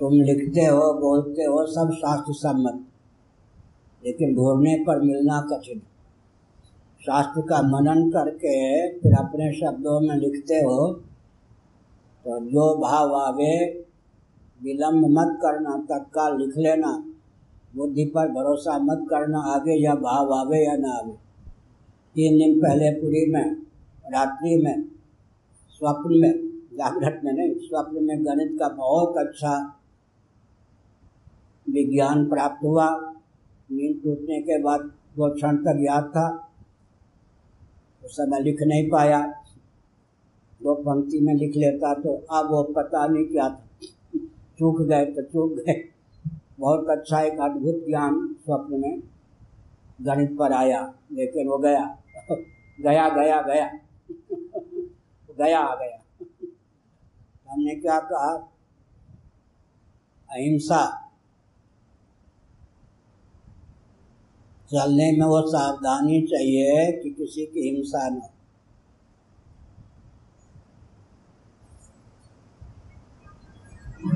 तुम 0.00 0.12
लिखते 0.12 0.60
हो, 0.60 0.94
बोलते 0.94 1.42
हो, 1.42 1.66
सब 1.66 1.90
शास्त्र 1.92 2.32
सम्मत। 2.32 2.86
लेकिन 4.04 4.34
ढूँढने 4.34 4.84
पर 4.86 5.00
मिलना 5.00 5.40
कठिन। 5.40 5.82
शास्त्र 7.06 7.40
का 7.40 7.62
मनन 7.62 8.10
करके 8.10 8.56
फिर 8.98 9.12
अपने 9.12 9.52
शब्दों 9.52 10.00
में 10.00 10.16
लिखते 10.16 10.54
हो 10.54 10.92
तो 12.24 12.38
जो 12.40 12.78
भाव 12.78 13.14
आवे 13.14 13.86
विलम्ब 14.62 15.06
मत 15.06 15.38
करना, 15.42 15.76
तत्काल 15.90 16.38
लिख 16.38 16.56
लेना। 16.56 17.12
बुद्धि 17.76 18.04
पर 18.04 18.28
भरोसा 18.28 18.78
मत 18.78 19.06
करना, 19.10 19.38
आगे 19.38 19.84
या 19.84 19.94
भाव 19.94 20.32
आवे 20.34 20.64
या 20.64 20.76
ना 20.76 20.90
आवे। 20.90 21.12
तीन 22.14 22.38
दिन 22.38 22.60
पहले 22.60 22.90
पूरी 22.90 23.32
में, 23.32 23.56
रात्रि 24.12 24.62
में, 24.64 24.82
स्वप्न 25.70 26.20
में, 26.20 26.48
जागृत 26.72 27.20
में 27.24 27.32
नहीं, 27.32 27.54
स्वप्न 27.54 28.04
में 28.04 28.26
गणित 28.26 28.56
का 28.60 28.68
बहुत 28.68 29.16
अच्छा 29.16 29.80
विज्ञान 31.70 32.28
प्राप्त 32.28 32.64
हुआ। 32.64 32.88
नींद 33.72 34.00
टूटने 34.04 34.40
के 34.40 34.62
बाद 34.62 34.80
दो 35.16 35.34
क्षण 35.34 35.56
तक 35.56 35.78
याद 35.80 36.04
था। 36.04 36.45
समय 38.08 38.40
लिख 38.40 38.62
नहीं 38.62 38.90
पाया। 38.90 39.26
दो 40.62 40.74
पंक्ति 40.74 41.20
में 41.20 41.34
लिख 41.34 41.56
लेता 41.56 41.94
तो 41.94 42.26
अब 42.32 42.50
वो 42.50 42.62
पता 42.62 43.06
नहीं 43.06 43.24
क्या 43.24 43.48
था। 43.48 43.68
चूक 44.58 44.82
गए 44.82 45.04
तो 45.04 45.22
चूक 45.22 45.52
गए। 45.52 45.88
बहुत 46.60 46.88
अच्छा 46.90 47.20
एक 47.20 47.40
अद्भुत 47.40 47.84
ज्ञान 47.88 48.36
स्वप्न 48.44 48.80
में 48.80 49.02
गणित 50.02 50.38
पर 50.38 50.52
आया, 50.52 50.94
लेकिन 51.12 51.48
वो 51.48 51.58
गया। 51.58 51.98
गया 52.80 53.08
गया 53.08 53.42
गया। 53.42 53.78
गया 55.38 55.58
आ 55.58 55.74
गया। 55.74 55.98
हमने 57.50 57.74
क्या 57.74 58.00
कहा? 58.00 58.52
अहिंसा। 60.30 61.05
चलने 64.72 65.12
में 65.12 65.26
वो 65.26 65.40
सावधानी 65.46 66.22
चाहिए 66.22 66.92
कि 66.92 67.10
किसी 67.10 67.46
की 67.46 67.68
हिंसा 67.68 68.08
न 68.08 68.20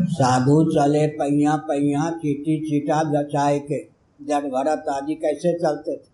साधु 0.07 0.65
चले 0.65 1.07
पैया 1.07 1.57
पहिया, 1.57 2.11
चीटी 2.11 2.71
चीटा 2.71 3.03
बचाए 3.05 3.59
के 3.59 3.85
जड़ 4.25 4.45
भरत 4.45 4.85
आदि 4.89 5.15
कैसे 5.15 5.53
चलते 5.59 5.97
थे? 5.97 6.11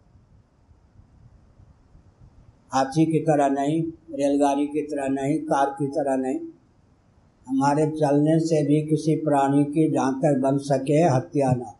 हाथी 2.72 3.06
की 3.06 3.18
तरह 3.18 3.48
नहीं, 3.48 3.82
रेलगाड़ी 4.14 4.66
की 4.66 4.82
तरह 4.82 5.08
नहीं, 5.08 5.38
कार 5.38 5.66
की 5.70 5.86
तरह 5.86 6.16
नहीं। 6.16 6.40
हमारे 7.48 7.86
चलने 7.86 8.40
से 8.40 8.62
भी 8.66 8.82
किसी 8.86 9.16
प्राणी 9.16 9.64
की 9.64 9.90
जहाँ 9.92 10.18
तक 10.18 10.40
बन 10.40 10.58
सके, 10.58 11.02
हत्या 11.02 11.52
न 11.52 11.72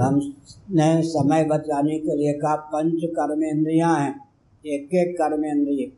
तो 0.00 0.04
हमने 0.04 1.02
समय 1.02 1.44
बचाने 1.44 1.98
के 1.98 2.16
लिए 2.16 2.32
कहा, 2.32 2.56
पंच 2.56 3.00
कर्मेंद्रियाँ 3.04 4.00
हैं 4.00 4.28
एक 4.66 4.94
एक 4.94 5.14
कर्मेंद्रिय। 5.14 5.92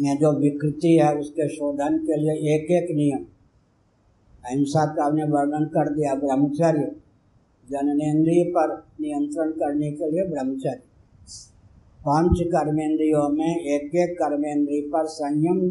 में 0.00 0.18
जो 0.18 0.32
विकृति 0.32 0.98
है, 1.02 1.16
उसके 1.16 1.48
शोधन 1.48 1.98
के 1.98 2.16
लिए 2.16 2.54
एक 2.54 2.70
एक 2.70 2.96
नियम। 2.96 3.24
अहिंसा 4.44 4.86
का 4.86 5.04
हमने 5.04 5.24
वर्णन 5.24 5.64
कर 5.64 5.88
दिया, 5.88 6.14
ब्रह्मचर्य। 6.14 6.96
जननेन्द्रिय 7.70 8.44
पर 8.44 8.86
नियंत्रण 9.00 9.50
करने 9.50 9.92
के 9.92 10.10
लिए 10.10 10.24
ब्रह्मचर्य। 10.26 10.82
पंच 12.00 12.40
कर्मेंद्रियों 12.40 13.28
में 13.28 13.60
एक 13.60 13.94
एक 13.94 14.16
कर्मेंद्रिय 14.22 14.80
पर 14.80 15.06
संयम 15.06 15.70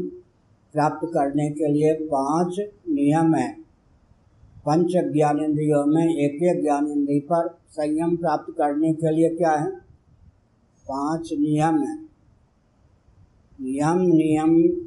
प्राप्त 0.73 1.07
करने 1.13 1.49
के 1.49 1.67
लिए 1.67 1.93
पाँच 1.93 2.59
नियम 2.89 3.35
है। 3.35 3.62
पंच 4.65 5.13
ज्ञानेन्द्रियों 5.13 5.85
में 5.85 6.15
एक 6.15 6.43
एक 6.43 6.61
ज्ञानेन्द्रिय 6.63 7.19
पर 7.19 7.57
संयम 7.69 8.17
प्राप्त 8.17 8.53
करने 8.57 8.93
के 8.93 9.11
लिए 9.11 9.29
क्या 9.29 9.51
है? 9.51 9.71
पाँच 10.89 11.29
नियम 11.33 11.83
है। 11.83 12.03
यम 13.61 13.97
नियम 13.97 14.81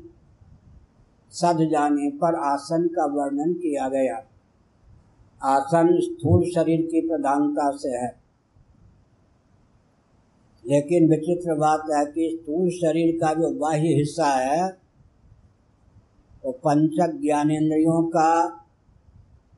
सद 1.30 1.68
जाने 1.72 2.10
पर 2.10 2.34
आसन 2.34 2.88
का 2.88 3.06
वर्णन 3.06 3.52
किया 3.52 3.88
गया। 3.88 4.16
आसन 5.42 6.00
स्थूल 6.00 6.44
शरीर 6.44 6.82
की 6.82 7.08
प्रधानता 7.08 7.70
से 7.70 7.88
है। 7.88 8.16
लेकिन 10.66 11.10
विचित्र 11.10 11.54
बात 11.54 11.82
है 11.94 12.06
कि 12.06 12.40
स्थूल 12.42 12.70
शरीर 12.70 13.16
का 13.16 13.34
जो 13.34 13.50
बाह्य 13.50 13.88
हिस्सा 13.88 14.26
है, 14.26 14.64
वो 14.64 16.52
तो 16.52 16.52
पंचक 16.52 17.20
ज्ञानेन्द्रियों 17.20 18.08
का 18.08 18.62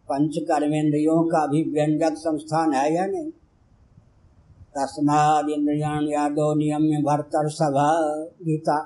पंच 0.09 0.35
कर्मेंद्रियों 0.39 1.25
का 1.25 1.47
भी 1.47 1.63
व्यंजक 1.63 2.15
संस्थान 2.15 2.73
है 2.73 2.95
या 2.95 3.07
नहीं? 3.07 3.31
तस्माद 4.77 5.49
इंद्रियाण 5.49 6.05
यादव 6.05 6.55
नियम 6.55 6.83
में 6.83 7.03
भरतर 7.03 7.49
सभा, 7.49 8.15
गीता, 8.25 8.83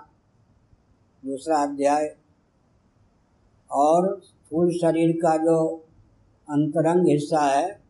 दूसरा 1.26 1.56
अध्याय। 1.62 2.16
और 3.72 4.20
स्थूल 4.24 4.70
शरीर 4.70 5.12
का 5.12 5.36
जो 5.36 5.84
अंतरंग 6.50 7.08
हिस्सा 7.08 7.40
है, 7.40 7.82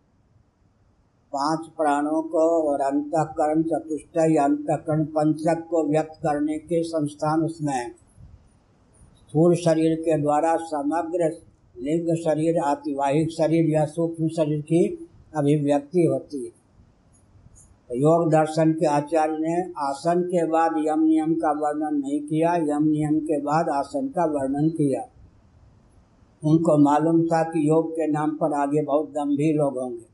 पाँच 1.33 1.69
प्राणों 1.77 2.23
को 2.23 2.71
और 2.71 2.81
अंतकरण, 2.81 3.63
चतुष्ट 3.63 4.17
या 4.31 4.45
अंतकरण 4.45 5.05
पंचक 5.05 5.67
को 5.71 5.91
व्यक्त 5.91 6.15
करने 6.15 6.59
के 6.59 6.83
संस्थान 6.83 7.43
उसमें 7.43 7.75
है। 7.75 7.91
स्थूल 7.91 9.55
शरीर 9.55 9.97
के 9.97 10.19
द्वारा 10.19 10.57
समग्र 10.57 11.52
लिंग 11.79 12.17
शरीर, 12.17 12.59
आतिवाहिक 12.59 13.31
शरीर 13.31 13.71
या 13.71 13.85
सूक्ष्म 13.85 14.29
शरीर 14.29 14.61
की 14.61 15.09
अभिव्यक्ति 15.37 16.03
होती 16.03 16.45
है। 16.45 16.63
योग 17.99 18.31
दर्शन 18.31 18.73
के 18.73 18.87
आचार्य 18.87 19.37
ने 19.41 19.73
आसन 19.79 20.23
के 20.23 20.47
बाद 20.47 20.71
यम 20.87 21.01
नियम 21.01 21.35
का 21.35 21.51
वर्णन 21.51 21.97
नहीं 21.99 22.21
किया, 22.21 22.55
यम 22.57 22.85
नियम 22.85 23.19
के 23.19 23.41
बाद 23.41 23.69
आसन 23.69 24.09
का 24.09 24.25
वर्णन 24.27 24.69
किया। 24.69 25.09
उनको 26.45 26.79
मालूम 26.79 27.27
था 27.27 27.43
कि 27.43 27.69
योग 27.69 27.93
के 27.93 28.07
नाम 28.07 28.31
पर 28.31 28.53
आगे 28.53 28.83
बहुत 28.83 29.11
दम्भी 29.11 29.53
लोग 29.53 29.79
होंगे। 29.79 30.13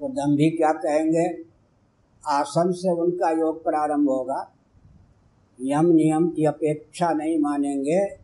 वो 0.00 0.08
दम्भी 0.08 0.50
क्या 0.50 0.72
कहेंगे? 0.72 1.44
आसन 2.26 2.72
से 2.72 2.92
उनका 2.92 3.30
योग 3.30 3.64
प्रारंभ 3.64 4.08
होगा। 4.08 4.52
यम 5.60 5.86
नियम 5.86 6.28
की 6.28 6.44
अपेक्षा 6.44 7.12
नहीं 7.12 7.38
मानेंगे। 7.38 8.23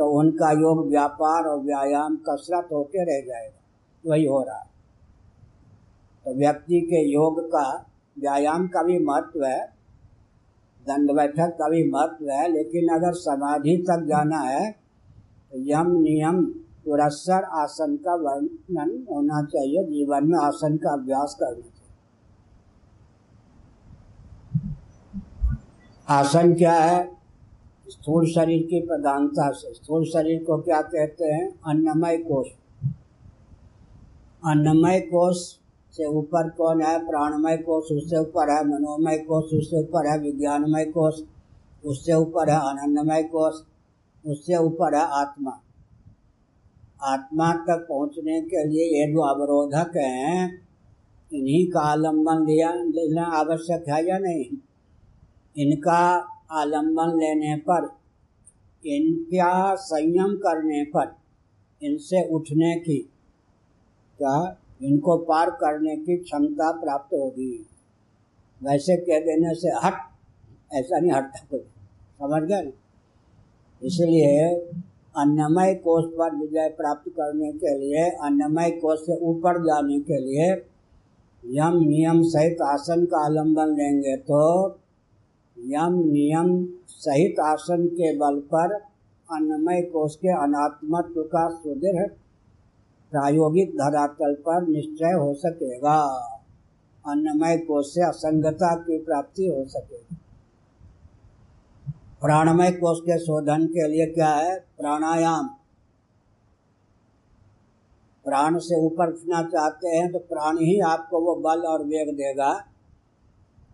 तो 0.00 0.04
उनका 0.10 0.50
योग 0.52 0.78
व्यापार 0.88 1.46
और 1.46 1.58
व्यायाम 1.60 2.14
कसरत 2.28 2.68
होके 2.72 3.02
रह 3.04 3.26
जाएगा। 3.26 3.58
वही 4.04 4.24
हो 4.26 4.42
रहा 4.42 4.58
है। 4.58 4.68
तो 6.26 6.34
व्यक्ति 6.34 6.80
के 6.82 7.00
योग 7.04 7.40
का, 7.46 7.64
व्यायाम 8.16 8.66
का 8.68 8.82
भी 8.82 8.98
महत्व 8.98 9.44
है 9.44 9.60
दंड 10.86 11.12
बैठक 11.12 11.50
का 11.58 11.68
भी 11.68 11.82
महत्व 11.90 12.30
है, 12.30 12.48
लेकिन 12.52 12.88
अगर 12.94 13.12
समाधि 13.14 13.76
तक 13.90 14.06
जाना 14.08 14.40
है 14.40 14.70
तो 14.70 15.58
यम 15.68 15.90
नियम, 15.98 16.42
पुरस्सर 16.84 17.44
आसन 17.60 17.96
का 17.96 18.14
वर्णन 18.16 18.90
होना 19.10 19.42
चाहिए, 19.44 19.84
जीवन 19.84 20.26
में 20.26 20.38
आसन 20.38 20.76
का 20.76 20.92
अभ्यास 20.92 21.36
करना 21.40 21.54
चाहिए। 21.54 21.88
आसन 26.08 26.54
क्या 26.54 26.74
है? 26.74 27.19
स्थूल 27.90 28.26
शरीर 28.26 28.62
की 28.62 28.80
प्रधानता 28.80 29.50
से। 29.50 29.74
स्थूल 29.74 30.04
शरीर 30.04 30.44
को 30.44 30.58
क्या 30.58 30.82
कहते 30.82 31.24
हैं? 31.24 31.60
अन्नमय 31.66 32.16
कोष। 32.16 32.46
अन्नमय 34.46 35.00
कोष 35.00 35.36
से 35.92 36.04
ऊपर 36.04 36.50
कौन 36.50 36.82
है? 36.82 36.98
प्राणमय 36.98 37.56
कोष, 37.56 37.92
उससे 37.92 38.16
ऊपर 38.16 38.50
है 38.50 38.64
मनोमय 38.64 39.18
कोष, 39.18 39.44
उससे 39.44 39.80
ऊपर 39.80 40.10
है 40.10 40.18
विज्ञानमय 40.18 40.84
कोष, 40.84 41.14
उससे 41.84 42.12
ऊपर 42.12 42.50
है 42.50 42.56
आनंदमय 42.56 43.22
कोष, 43.22 43.54
उससे 44.26 44.56
ऊपर 44.56 44.94
है 44.94 45.02
आत्मा। 45.02 45.60
आत्मा 47.02 47.52
तक 47.52 47.86
पहुँचने 47.88 48.40
के 48.40 48.68
लिए 48.68 49.00
ये 49.00 49.12
जो 49.12 49.20
अवरोधक 49.20 49.96
हैं, 49.96 50.68
इन्हीं 51.34 51.70
का 51.70 51.80
आलंबन 51.80 52.46
लिया, 52.46 52.72
लेना 52.72 53.22
आवश्यक 53.22 53.84
है 53.88 54.08
या 54.08 54.18
नहीं? 54.18 54.56
इनका 55.56 56.28
आलंबन 56.50 57.18
लेने 57.18 57.56
पर 57.68 57.88
इनका 58.84 59.74
संयम 59.76 60.34
करने 60.36 60.82
पर, 60.84 61.14
इनसे 61.82 62.22
उठने 62.28 62.74
की, 62.76 62.98
क्या 64.20 64.56
इनको 64.82 65.16
पार 65.24 65.50
करने 65.60 65.96
की 65.96 66.16
क्षमता 66.16 66.70
प्राप्त 66.72 67.14
होगी? 67.14 67.52
वैसे 68.60 68.96
कह 68.96 69.20
देने 69.20 69.54
से 69.54 69.68
हट, 69.84 69.94
ऐसा 70.72 70.98
नहीं 70.98 71.12
हटता 71.12 71.46
कुछ 71.50 71.60
समझ 72.20 72.42
गए 72.42 72.72
इसलिए 73.82 74.48
अन्नमय 75.14 75.74
कोष 75.74 76.04
पर 76.18 76.34
विजय 76.36 76.68
प्राप्त 76.70 77.08
करने 77.10 77.52
के 77.52 77.78
लिए 77.78 78.08
अन्नमय 78.24 78.70
कोष 78.80 78.98
से 79.00 79.16
ऊपर 79.20 79.58
जाने 79.64 80.00
के 80.00 80.18
लिए, 80.20 80.50
यम 81.44 81.78
नियम 81.80 82.22
सहित 82.24 82.60
आसन 82.64 83.04
का 83.04 83.24
आलंबन 83.24 83.74
लेंगे 83.76 84.16
तो 84.16 84.42
यम 85.64 85.92
नियम 85.92 86.66
सहित 86.88 87.40
आसन 87.40 87.86
के 87.86 88.16
बल 88.16 88.40
पर 88.40 88.72
अन्नमय 89.32 89.82
कोष 89.82 90.16
के 90.16 90.28
अनात्मत्व 90.28 91.22
का 91.22 91.50
सुदृढ़ 91.50 92.08
प्रायोगिक 93.10 93.70
धरातल 93.70 94.34
पर 94.34 94.66
निश्चय 94.68 95.12
हो 95.12 95.34
सकेगा। 95.34 96.02
अन्नमय 97.08 97.58
कोष 97.58 97.86
से 97.86 98.02
असंगता 98.08 98.74
की 98.74 98.98
प्राप्ति 98.98 99.46
हो 99.46 99.64
सकेगी। 99.68 100.16
प्राणमय 102.20 102.70
कोष 102.70 103.00
के 103.00 103.18
शोधन 103.18 103.66
के 103.66 103.88
लिए 103.88 104.06
क्या 104.06 104.34
है? 104.34 104.58
प्राणायाम। 104.58 105.48
प्राण 108.24 108.58
से 108.58 108.80
ऊपर 108.80 109.08
उठना 109.08 109.42
चाहते 109.42 109.88
हैं 109.88 110.12
तो 110.12 110.18
प्राण 110.18 110.56
ही 110.56 110.80
आपको 110.80 111.20
वो 111.20 111.34
बल 111.34 111.60
और 111.60 111.84
वेग 111.84 112.14
देगा। 112.14 112.66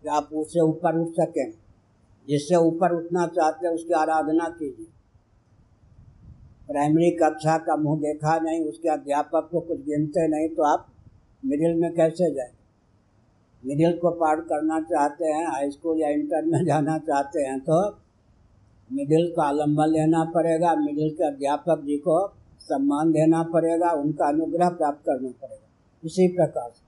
कि 0.03 0.09
आप 0.09 0.29
उससे 0.33 0.59
ऊपर 0.59 0.99
उठ 0.99 1.07
सकें। 1.07 1.53
जिससे 2.27 2.55
ऊपर 2.57 2.95
उठना 2.95 3.25
चाहते 3.27 3.67
हैं, 3.67 3.73
उसकी 3.75 3.93
आराधना 3.93 4.47
कीजिए। 4.49 4.87
प्राइमरी 6.67 7.09
कक्षा 7.13 7.57
का 7.57 7.75
मुँह 7.75 7.99
देखा 7.99 8.37
नहीं, 8.39 8.63
उसके 8.65 8.89
अध्यापक 8.89 9.47
को 9.51 9.59
कुछ 9.59 9.79
गिनते 9.81 10.27
नहीं 10.27 10.49
तो 10.49 10.63
आप 10.63 10.87
मिडिल 11.43 11.75
में 11.75 11.91
कैसे 11.93 12.33
जाए? 12.33 12.51
मिडिल 13.63 13.97
को 13.97 14.09
पार 14.11 14.41
करना 14.41 14.79
चाहते 14.81 15.25
हैं 15.25 15.45
हाई 15.47 15.69
स्कूल 15.71 16.01
या 16.01 16.09
इंटर 16.09 16.45
में 16.45 16.65
जाना 16.65 16.97
चाहते 16.99 17.41
हैं 17.41 17.59
तो 17.59 17.79
मिडिल 18.89 19.31
का 19.31 19.43
आलंबन 19.43 19.87
लेना 19.87 20.23
पड़ेगा 20.25 20.75
मिडिल 20.75 21.09
के 21.09 21.23
अध्यापक 21.27 21.83
जी 21.85 21.97
को 21.97 22.17
सम्मान 22.61 23.11
देना 23.11 23.43
पड़ेगा, 23.43 23.91
उनका 23.91 24.27
अनुग्रह 24.27 24.69
प्राप्त 24.69 25.01
करना 25.05 25.29
पड़ेगा। 25.41 25.67
इसी 26.03 26.27
प्रकार 26.27 26.69
से। 26.69 26.86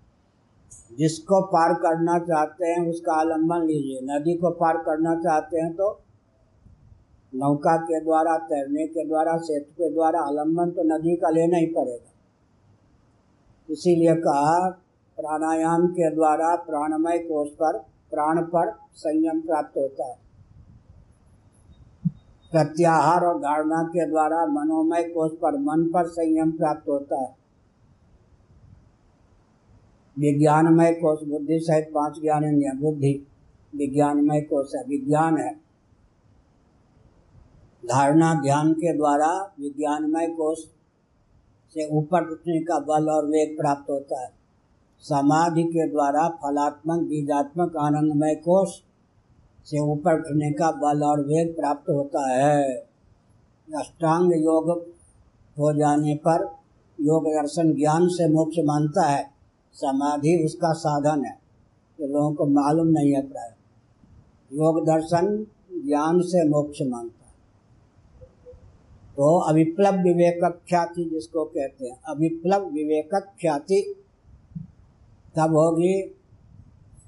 जिसको 0.98 1.42
पार 1.46 1.74
करना 1.74 2.18
चाहते 2.20 2.68
हैं, 2.68 2.90
उसका 2.90 3.14
आलंबन 3.14 3.66
लीजिए। 3.66 4.00
नदी 4.04 4.36
को 4.38 4.50
पार 4.52 4.78
करना 4.78 5.16
चाहते 5.16 5.60
हैं 5.60 5.74
तो 5.74 5.88
नौका 7.34 7.76
के 7.78 8.00
द्वारा, 8.02 8.38
तैरने 8.38 8.86
के 8.88 9.08
द्वारा, 9.08 9.38
सेतु 9.38 9.72
के 9.74 9.94
द्वारा 9.94 10.20
आलंबन 10.20 10.72
तो 10.72 10.84
नदी 10.86 11.16
का 11.16 11.30
लेना 11.30 11.58
ही 11.58 11.66
पड़ेगा। 11.66 12.12
इसीलिए 13.70 14.16
कहा, 14.16 14.70
प्राणायाम 15.18 15.88
के 15.88 16.16
द्वारा 16.16 16.56
प्राणमय 16.56 17.18
कोष 17.20 17.50
पर, 17.50 17.78
प्राण 18.12 18.42
पर 18.42 18.72
संयम 18.96 19.42
प्राप्त 19.42 19.78
होता 19.78 20.08
है। 20.08 20.18
प्रत्याहार 22.52 23.26
और 23.26 23.40
धारणा 23.40 23.84
के 23.84 24.06
द्वारा 24.10 24.46
मनोमय 24.46 25.04
कोष 25.04 25.32
पर 25.32 25.58
मन 25.58 25.84
पर 25.94 26.08
संयम 26.08 26.52
प्राप्त 26.52 26.90
होता 26.90 27.22
है। 27.22 27.39
विज्ञानमय 30.20 30.92
कोष 30.92 31.28
बुद्धि 31.28 31.60
सहित 31.60 31.92
पाँच 31.96 32.14
ज्ञान 32.22 32.44
इंद्रिया। 32.44 32.80
बुद्धि, 32.80 33.28
विज्ञानमय 33.76 34.42
कोष 34.42 34.76
है, 34.76 34.84
विज्ञान 34.88 35.38
है। 35.38 35.54
धारणा 37.86 38.34
ध्यान 38.34 38.74
के 38.74 38.98
द्वारा 38.98 39.54
विज्ञानमय 39.60 40.28
कोष 40.28 40.60
से 41.74 41.90
ऊपर 41.90 42.32
उठने 42.32 42.60
का 42.60 42.80
बल 42.80 43.10
और 43.10 43.26
वेग 43.26 43.58
प्राप्त 43.58 43.90
होता 43.90 44.22
है। 44.22 44.30
समाधि 45.00 45.64
के 45.64 45.90
द्वारा 45.90 46.28
फलात्मक, 46.28 47.00
बीजात्मक, 47.00 47.76
आनंदमय 47.76 48.36
कोष 48.36 48.70
से 49.66 49.80
ऊपर 49.80 50.20
उठने 50.20 50.52
का 50.52 50.72
बल 50.72 51.04
और 51.04 51.22
वेग 51.22 51.56
प्राप्त 51.56 51.90
होता 51.90 52.32
है। 52.32 52.74
अष्टांग 53.78 54.34
योग 54.34 54.70
हो 55.60 55.74
जाने 55.74 56.16
पर 56.16 56.56
योग 57.02 57.24
दर्शन 57.28 57.74
ज्ञान 57.74 58.08
से 58.08 58.30
मोक्ष 58.30 58.56
मानता 58.66 59.10
है। 59.10 59.39
समाधि 59.74 60.44
उसका 60.46 60.74
साधन 60.74 61.26
है। 61.26 61.40
ये 62.00 62.08
लोगों 62.08 62.34
को 62.34 62.46
मालूम 62.46 62.88
नहीं 62.88 63.14
है 63.14 63.22
प्राय। 63.28 63.50
योग 64.54 64.86
दर्शन 64.86 65.48
ज्ञान 65.86 66.22
से 66.22 66.50
मोक्ष 66.50 66.80
मानता 66.82 67.26
है। 67.26 67.34
तो 69.16 69.40
अविप्लव 69.40 69.96
विवेक 69.96 70.40
ख्याति 70.70 71.10
जिसको 71.14 71.46
कहते 71.46 71.86
हैं, 71.86 71.98
अविप्लव 72.08 72.70
विवेक 72.70 73.10
ख्याति, 73.16 73.96
तब 75.36 75.56
होगी 75.56 76.02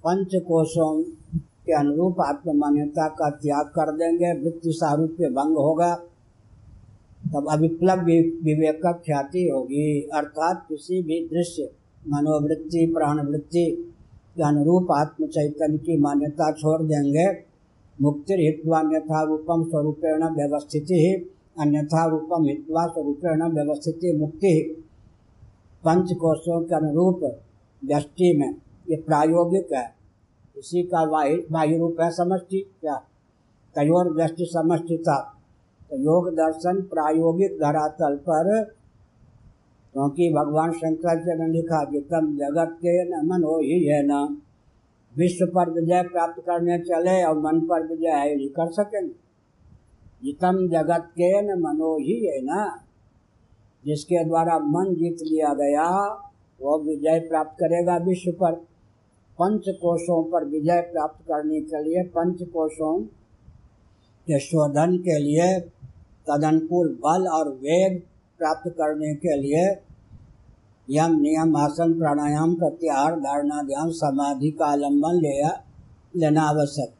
पंच 0.03 0.35
कोशों 0.35 1.03
के 1.37 1.73
अनुरूप 1.73 2.21
आत्म 2.21 2.57
मान्यता 2.57 3.07
का 3.07 3.29
त्याग 3.29 3.65
कर 3.65 3.91
देंगे, 3.91 4.43
वृत्ति 4.43 4.71
सारूप्य 4.73 5.29
भंग 5.29 5.57
होगा, 5.57 5.95
तब 7.27 7.47
अविप्लव 7.51 7.99
विवेक 8.45 8.81
ख्याति 8.85 9.49
होगी। 9.49 10.01
अर्थात 10.01 10.65
किसी 10.69 11.01
भी 11.03 11.27
दृश्य 11.27 11.69
मनोवृत्ति, 12.07 12.91
प्राणवृत्ति 12.93 13.93
के 14.35 14.43
अनुरूप 14.43 14.87
आत्म 14.91 15.27
चैतन्य 15.27 15.77
की 15.77 15.97
मान्यता 15.97 16.51
छोड़ 16.51 16.81
देंगे। 16.81 17.51
मुक्ति 18.01 18.33
हित्वा 18.33 18.79
अन्यथा 18.79 19.23
रूपम 19.23 19.63
स्वरूपेण 19.69 20.23
व्यवस्थित 20.23 20.83
ही 20.83 21.13
अन्यथा 21.59 22.05
रूपम 22.05 22.43
हित्वा 22.43 22.87
स्वरूपेण 22.87 23.43
व्यवस्थिति, 23.43 24.17
मुक्ति 24.17 24.83
पंच 25.85 26.13
कोशों 26.13 26.61
के 26.61 26.75
अनुरूप 26.75 27.19
दृष्टि 27.85 28.37
में। 28.37 28.55
ये 28.89 28.95
प्रायोगिक 28.97 29.73
है। 29.73 29.95
इसी 30.57 30.83
का 30.83 31.03
वाहि 31.03 31.35
बाह्य 31.51 31.77
रूप 31.77 31.95
है 32.01 32.11
समष्टि। 32.11 32.71
क्या? 32.81 32.95
तयोर 33.75 34.15
दृष्टि 34.17 34.45
समष्टि 34.45 34.97
था। 34.97 35.37
तो 35.89 35.97
योग 35.97 36.29
दर्शन 36.29 36.81
प्रायोगिक 36.81 37.51
धरातल 37.51 38.15
पर 38.15 38.75
क्योंकि 39.93 40.33
भगवान 40.33 40.71
शंकराचार्य 40.71 41.43
ने 41.43 41.53
लिखा, 41.53 41.91
जितम 41.91 42.35
जगत 42.35 42.75
के 42.75 43.03
न 43.03 43.27
मन 43.27 43.43
हो 43.43 43.59
ही 43.59 43.85
है 43.85 44.05
ना। 44.05 44.37
विश्व 45.17 45.45
पर 45.45 45.69
विजय 45.69 46.03
प्राप्त 46.03 46.41
करने 46.41 46.79
चले 46.79 47.23
और 47.23 47.39
मन 47.39 47.59
पर 47.59 47.87
विजय 47.87 48.09
है 48.09 48.35
नहीं 48.35 48.49
कर 48.49 48.71
सकेंगे। 48.71 49.13
जितम 50.23 50.67
जगत 50.67 51.03
के 51.11 51.41
न 51.41 51.59
मनो 51.59 51.97
ही 51.97 52.25
है 52.25 52.41
ना। 52.41 52.83
जिसके 53.85 54.25
द्वारा 54.25 54.59
मन 54.59 54.95
जीत 54.95 55.17
लिया 55.21 55.53
गया, 55.53 56.13
वो 56.61 56.79
विजय 56.79 57.19
प्राप्त 57.19 57.51
करेगा 57.51 57.97
विश्व 57.97 58.31
पर। 58.31 58.51
पंच 59.39 59.63
कोशों 59.69 60.23
पर 60.23 60.45
विजय 60.45 60.81
प्राप्त 60.81 61.23
करने 61.27 61.61
के 61.61 61.83
लिए 61.83 62.03
पंच 62.03 62.43
कोशों 62.43 63.03
के 64.27 64.39
शोधन 64.39 64.97
के 64.97 65.19
लिए 65.19 65.59
तदनुकूल 66.29 66.87
बल 66.87 67.27
और 67.27 67.49
वेग 67.49 68.03
प्राप्त 68.41 68.69
करने 68.69 69.13
के 69.15 69.37
लिए 69.41 69.63
यम 70.89 71.11
नियम, 71.19 71.55
आसन, 71.57 71.93
प्राणायाम, 71.93 72.53
प्रत्याहार 72.55 73.19
धारणा 73.19 73.61
ध्यान 73.63 73.89
समाधि 73.91 74.51
का 74.51 74.65
आलंबन 74.65 75.15
ले 75.15 75.35
लेना 76.19 76.41
आवश्यक। 76.41 76.93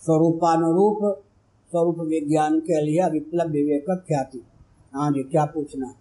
स्वरूपानुरूप, 0.00 0.98
स्वरूप 1.70 1.98
विज्ञान 1.98 2.58
के 2.60 2.80
लिए 2.82 3.10
विप्लव 3.10 3.48
विवेक 3.48 3.86
ख्याति। 4.08 4.42
हाँ 4.94 5.10
जी, 5.10 5.22
क्या 5.22 5.44
पूछना? 5.44 5.94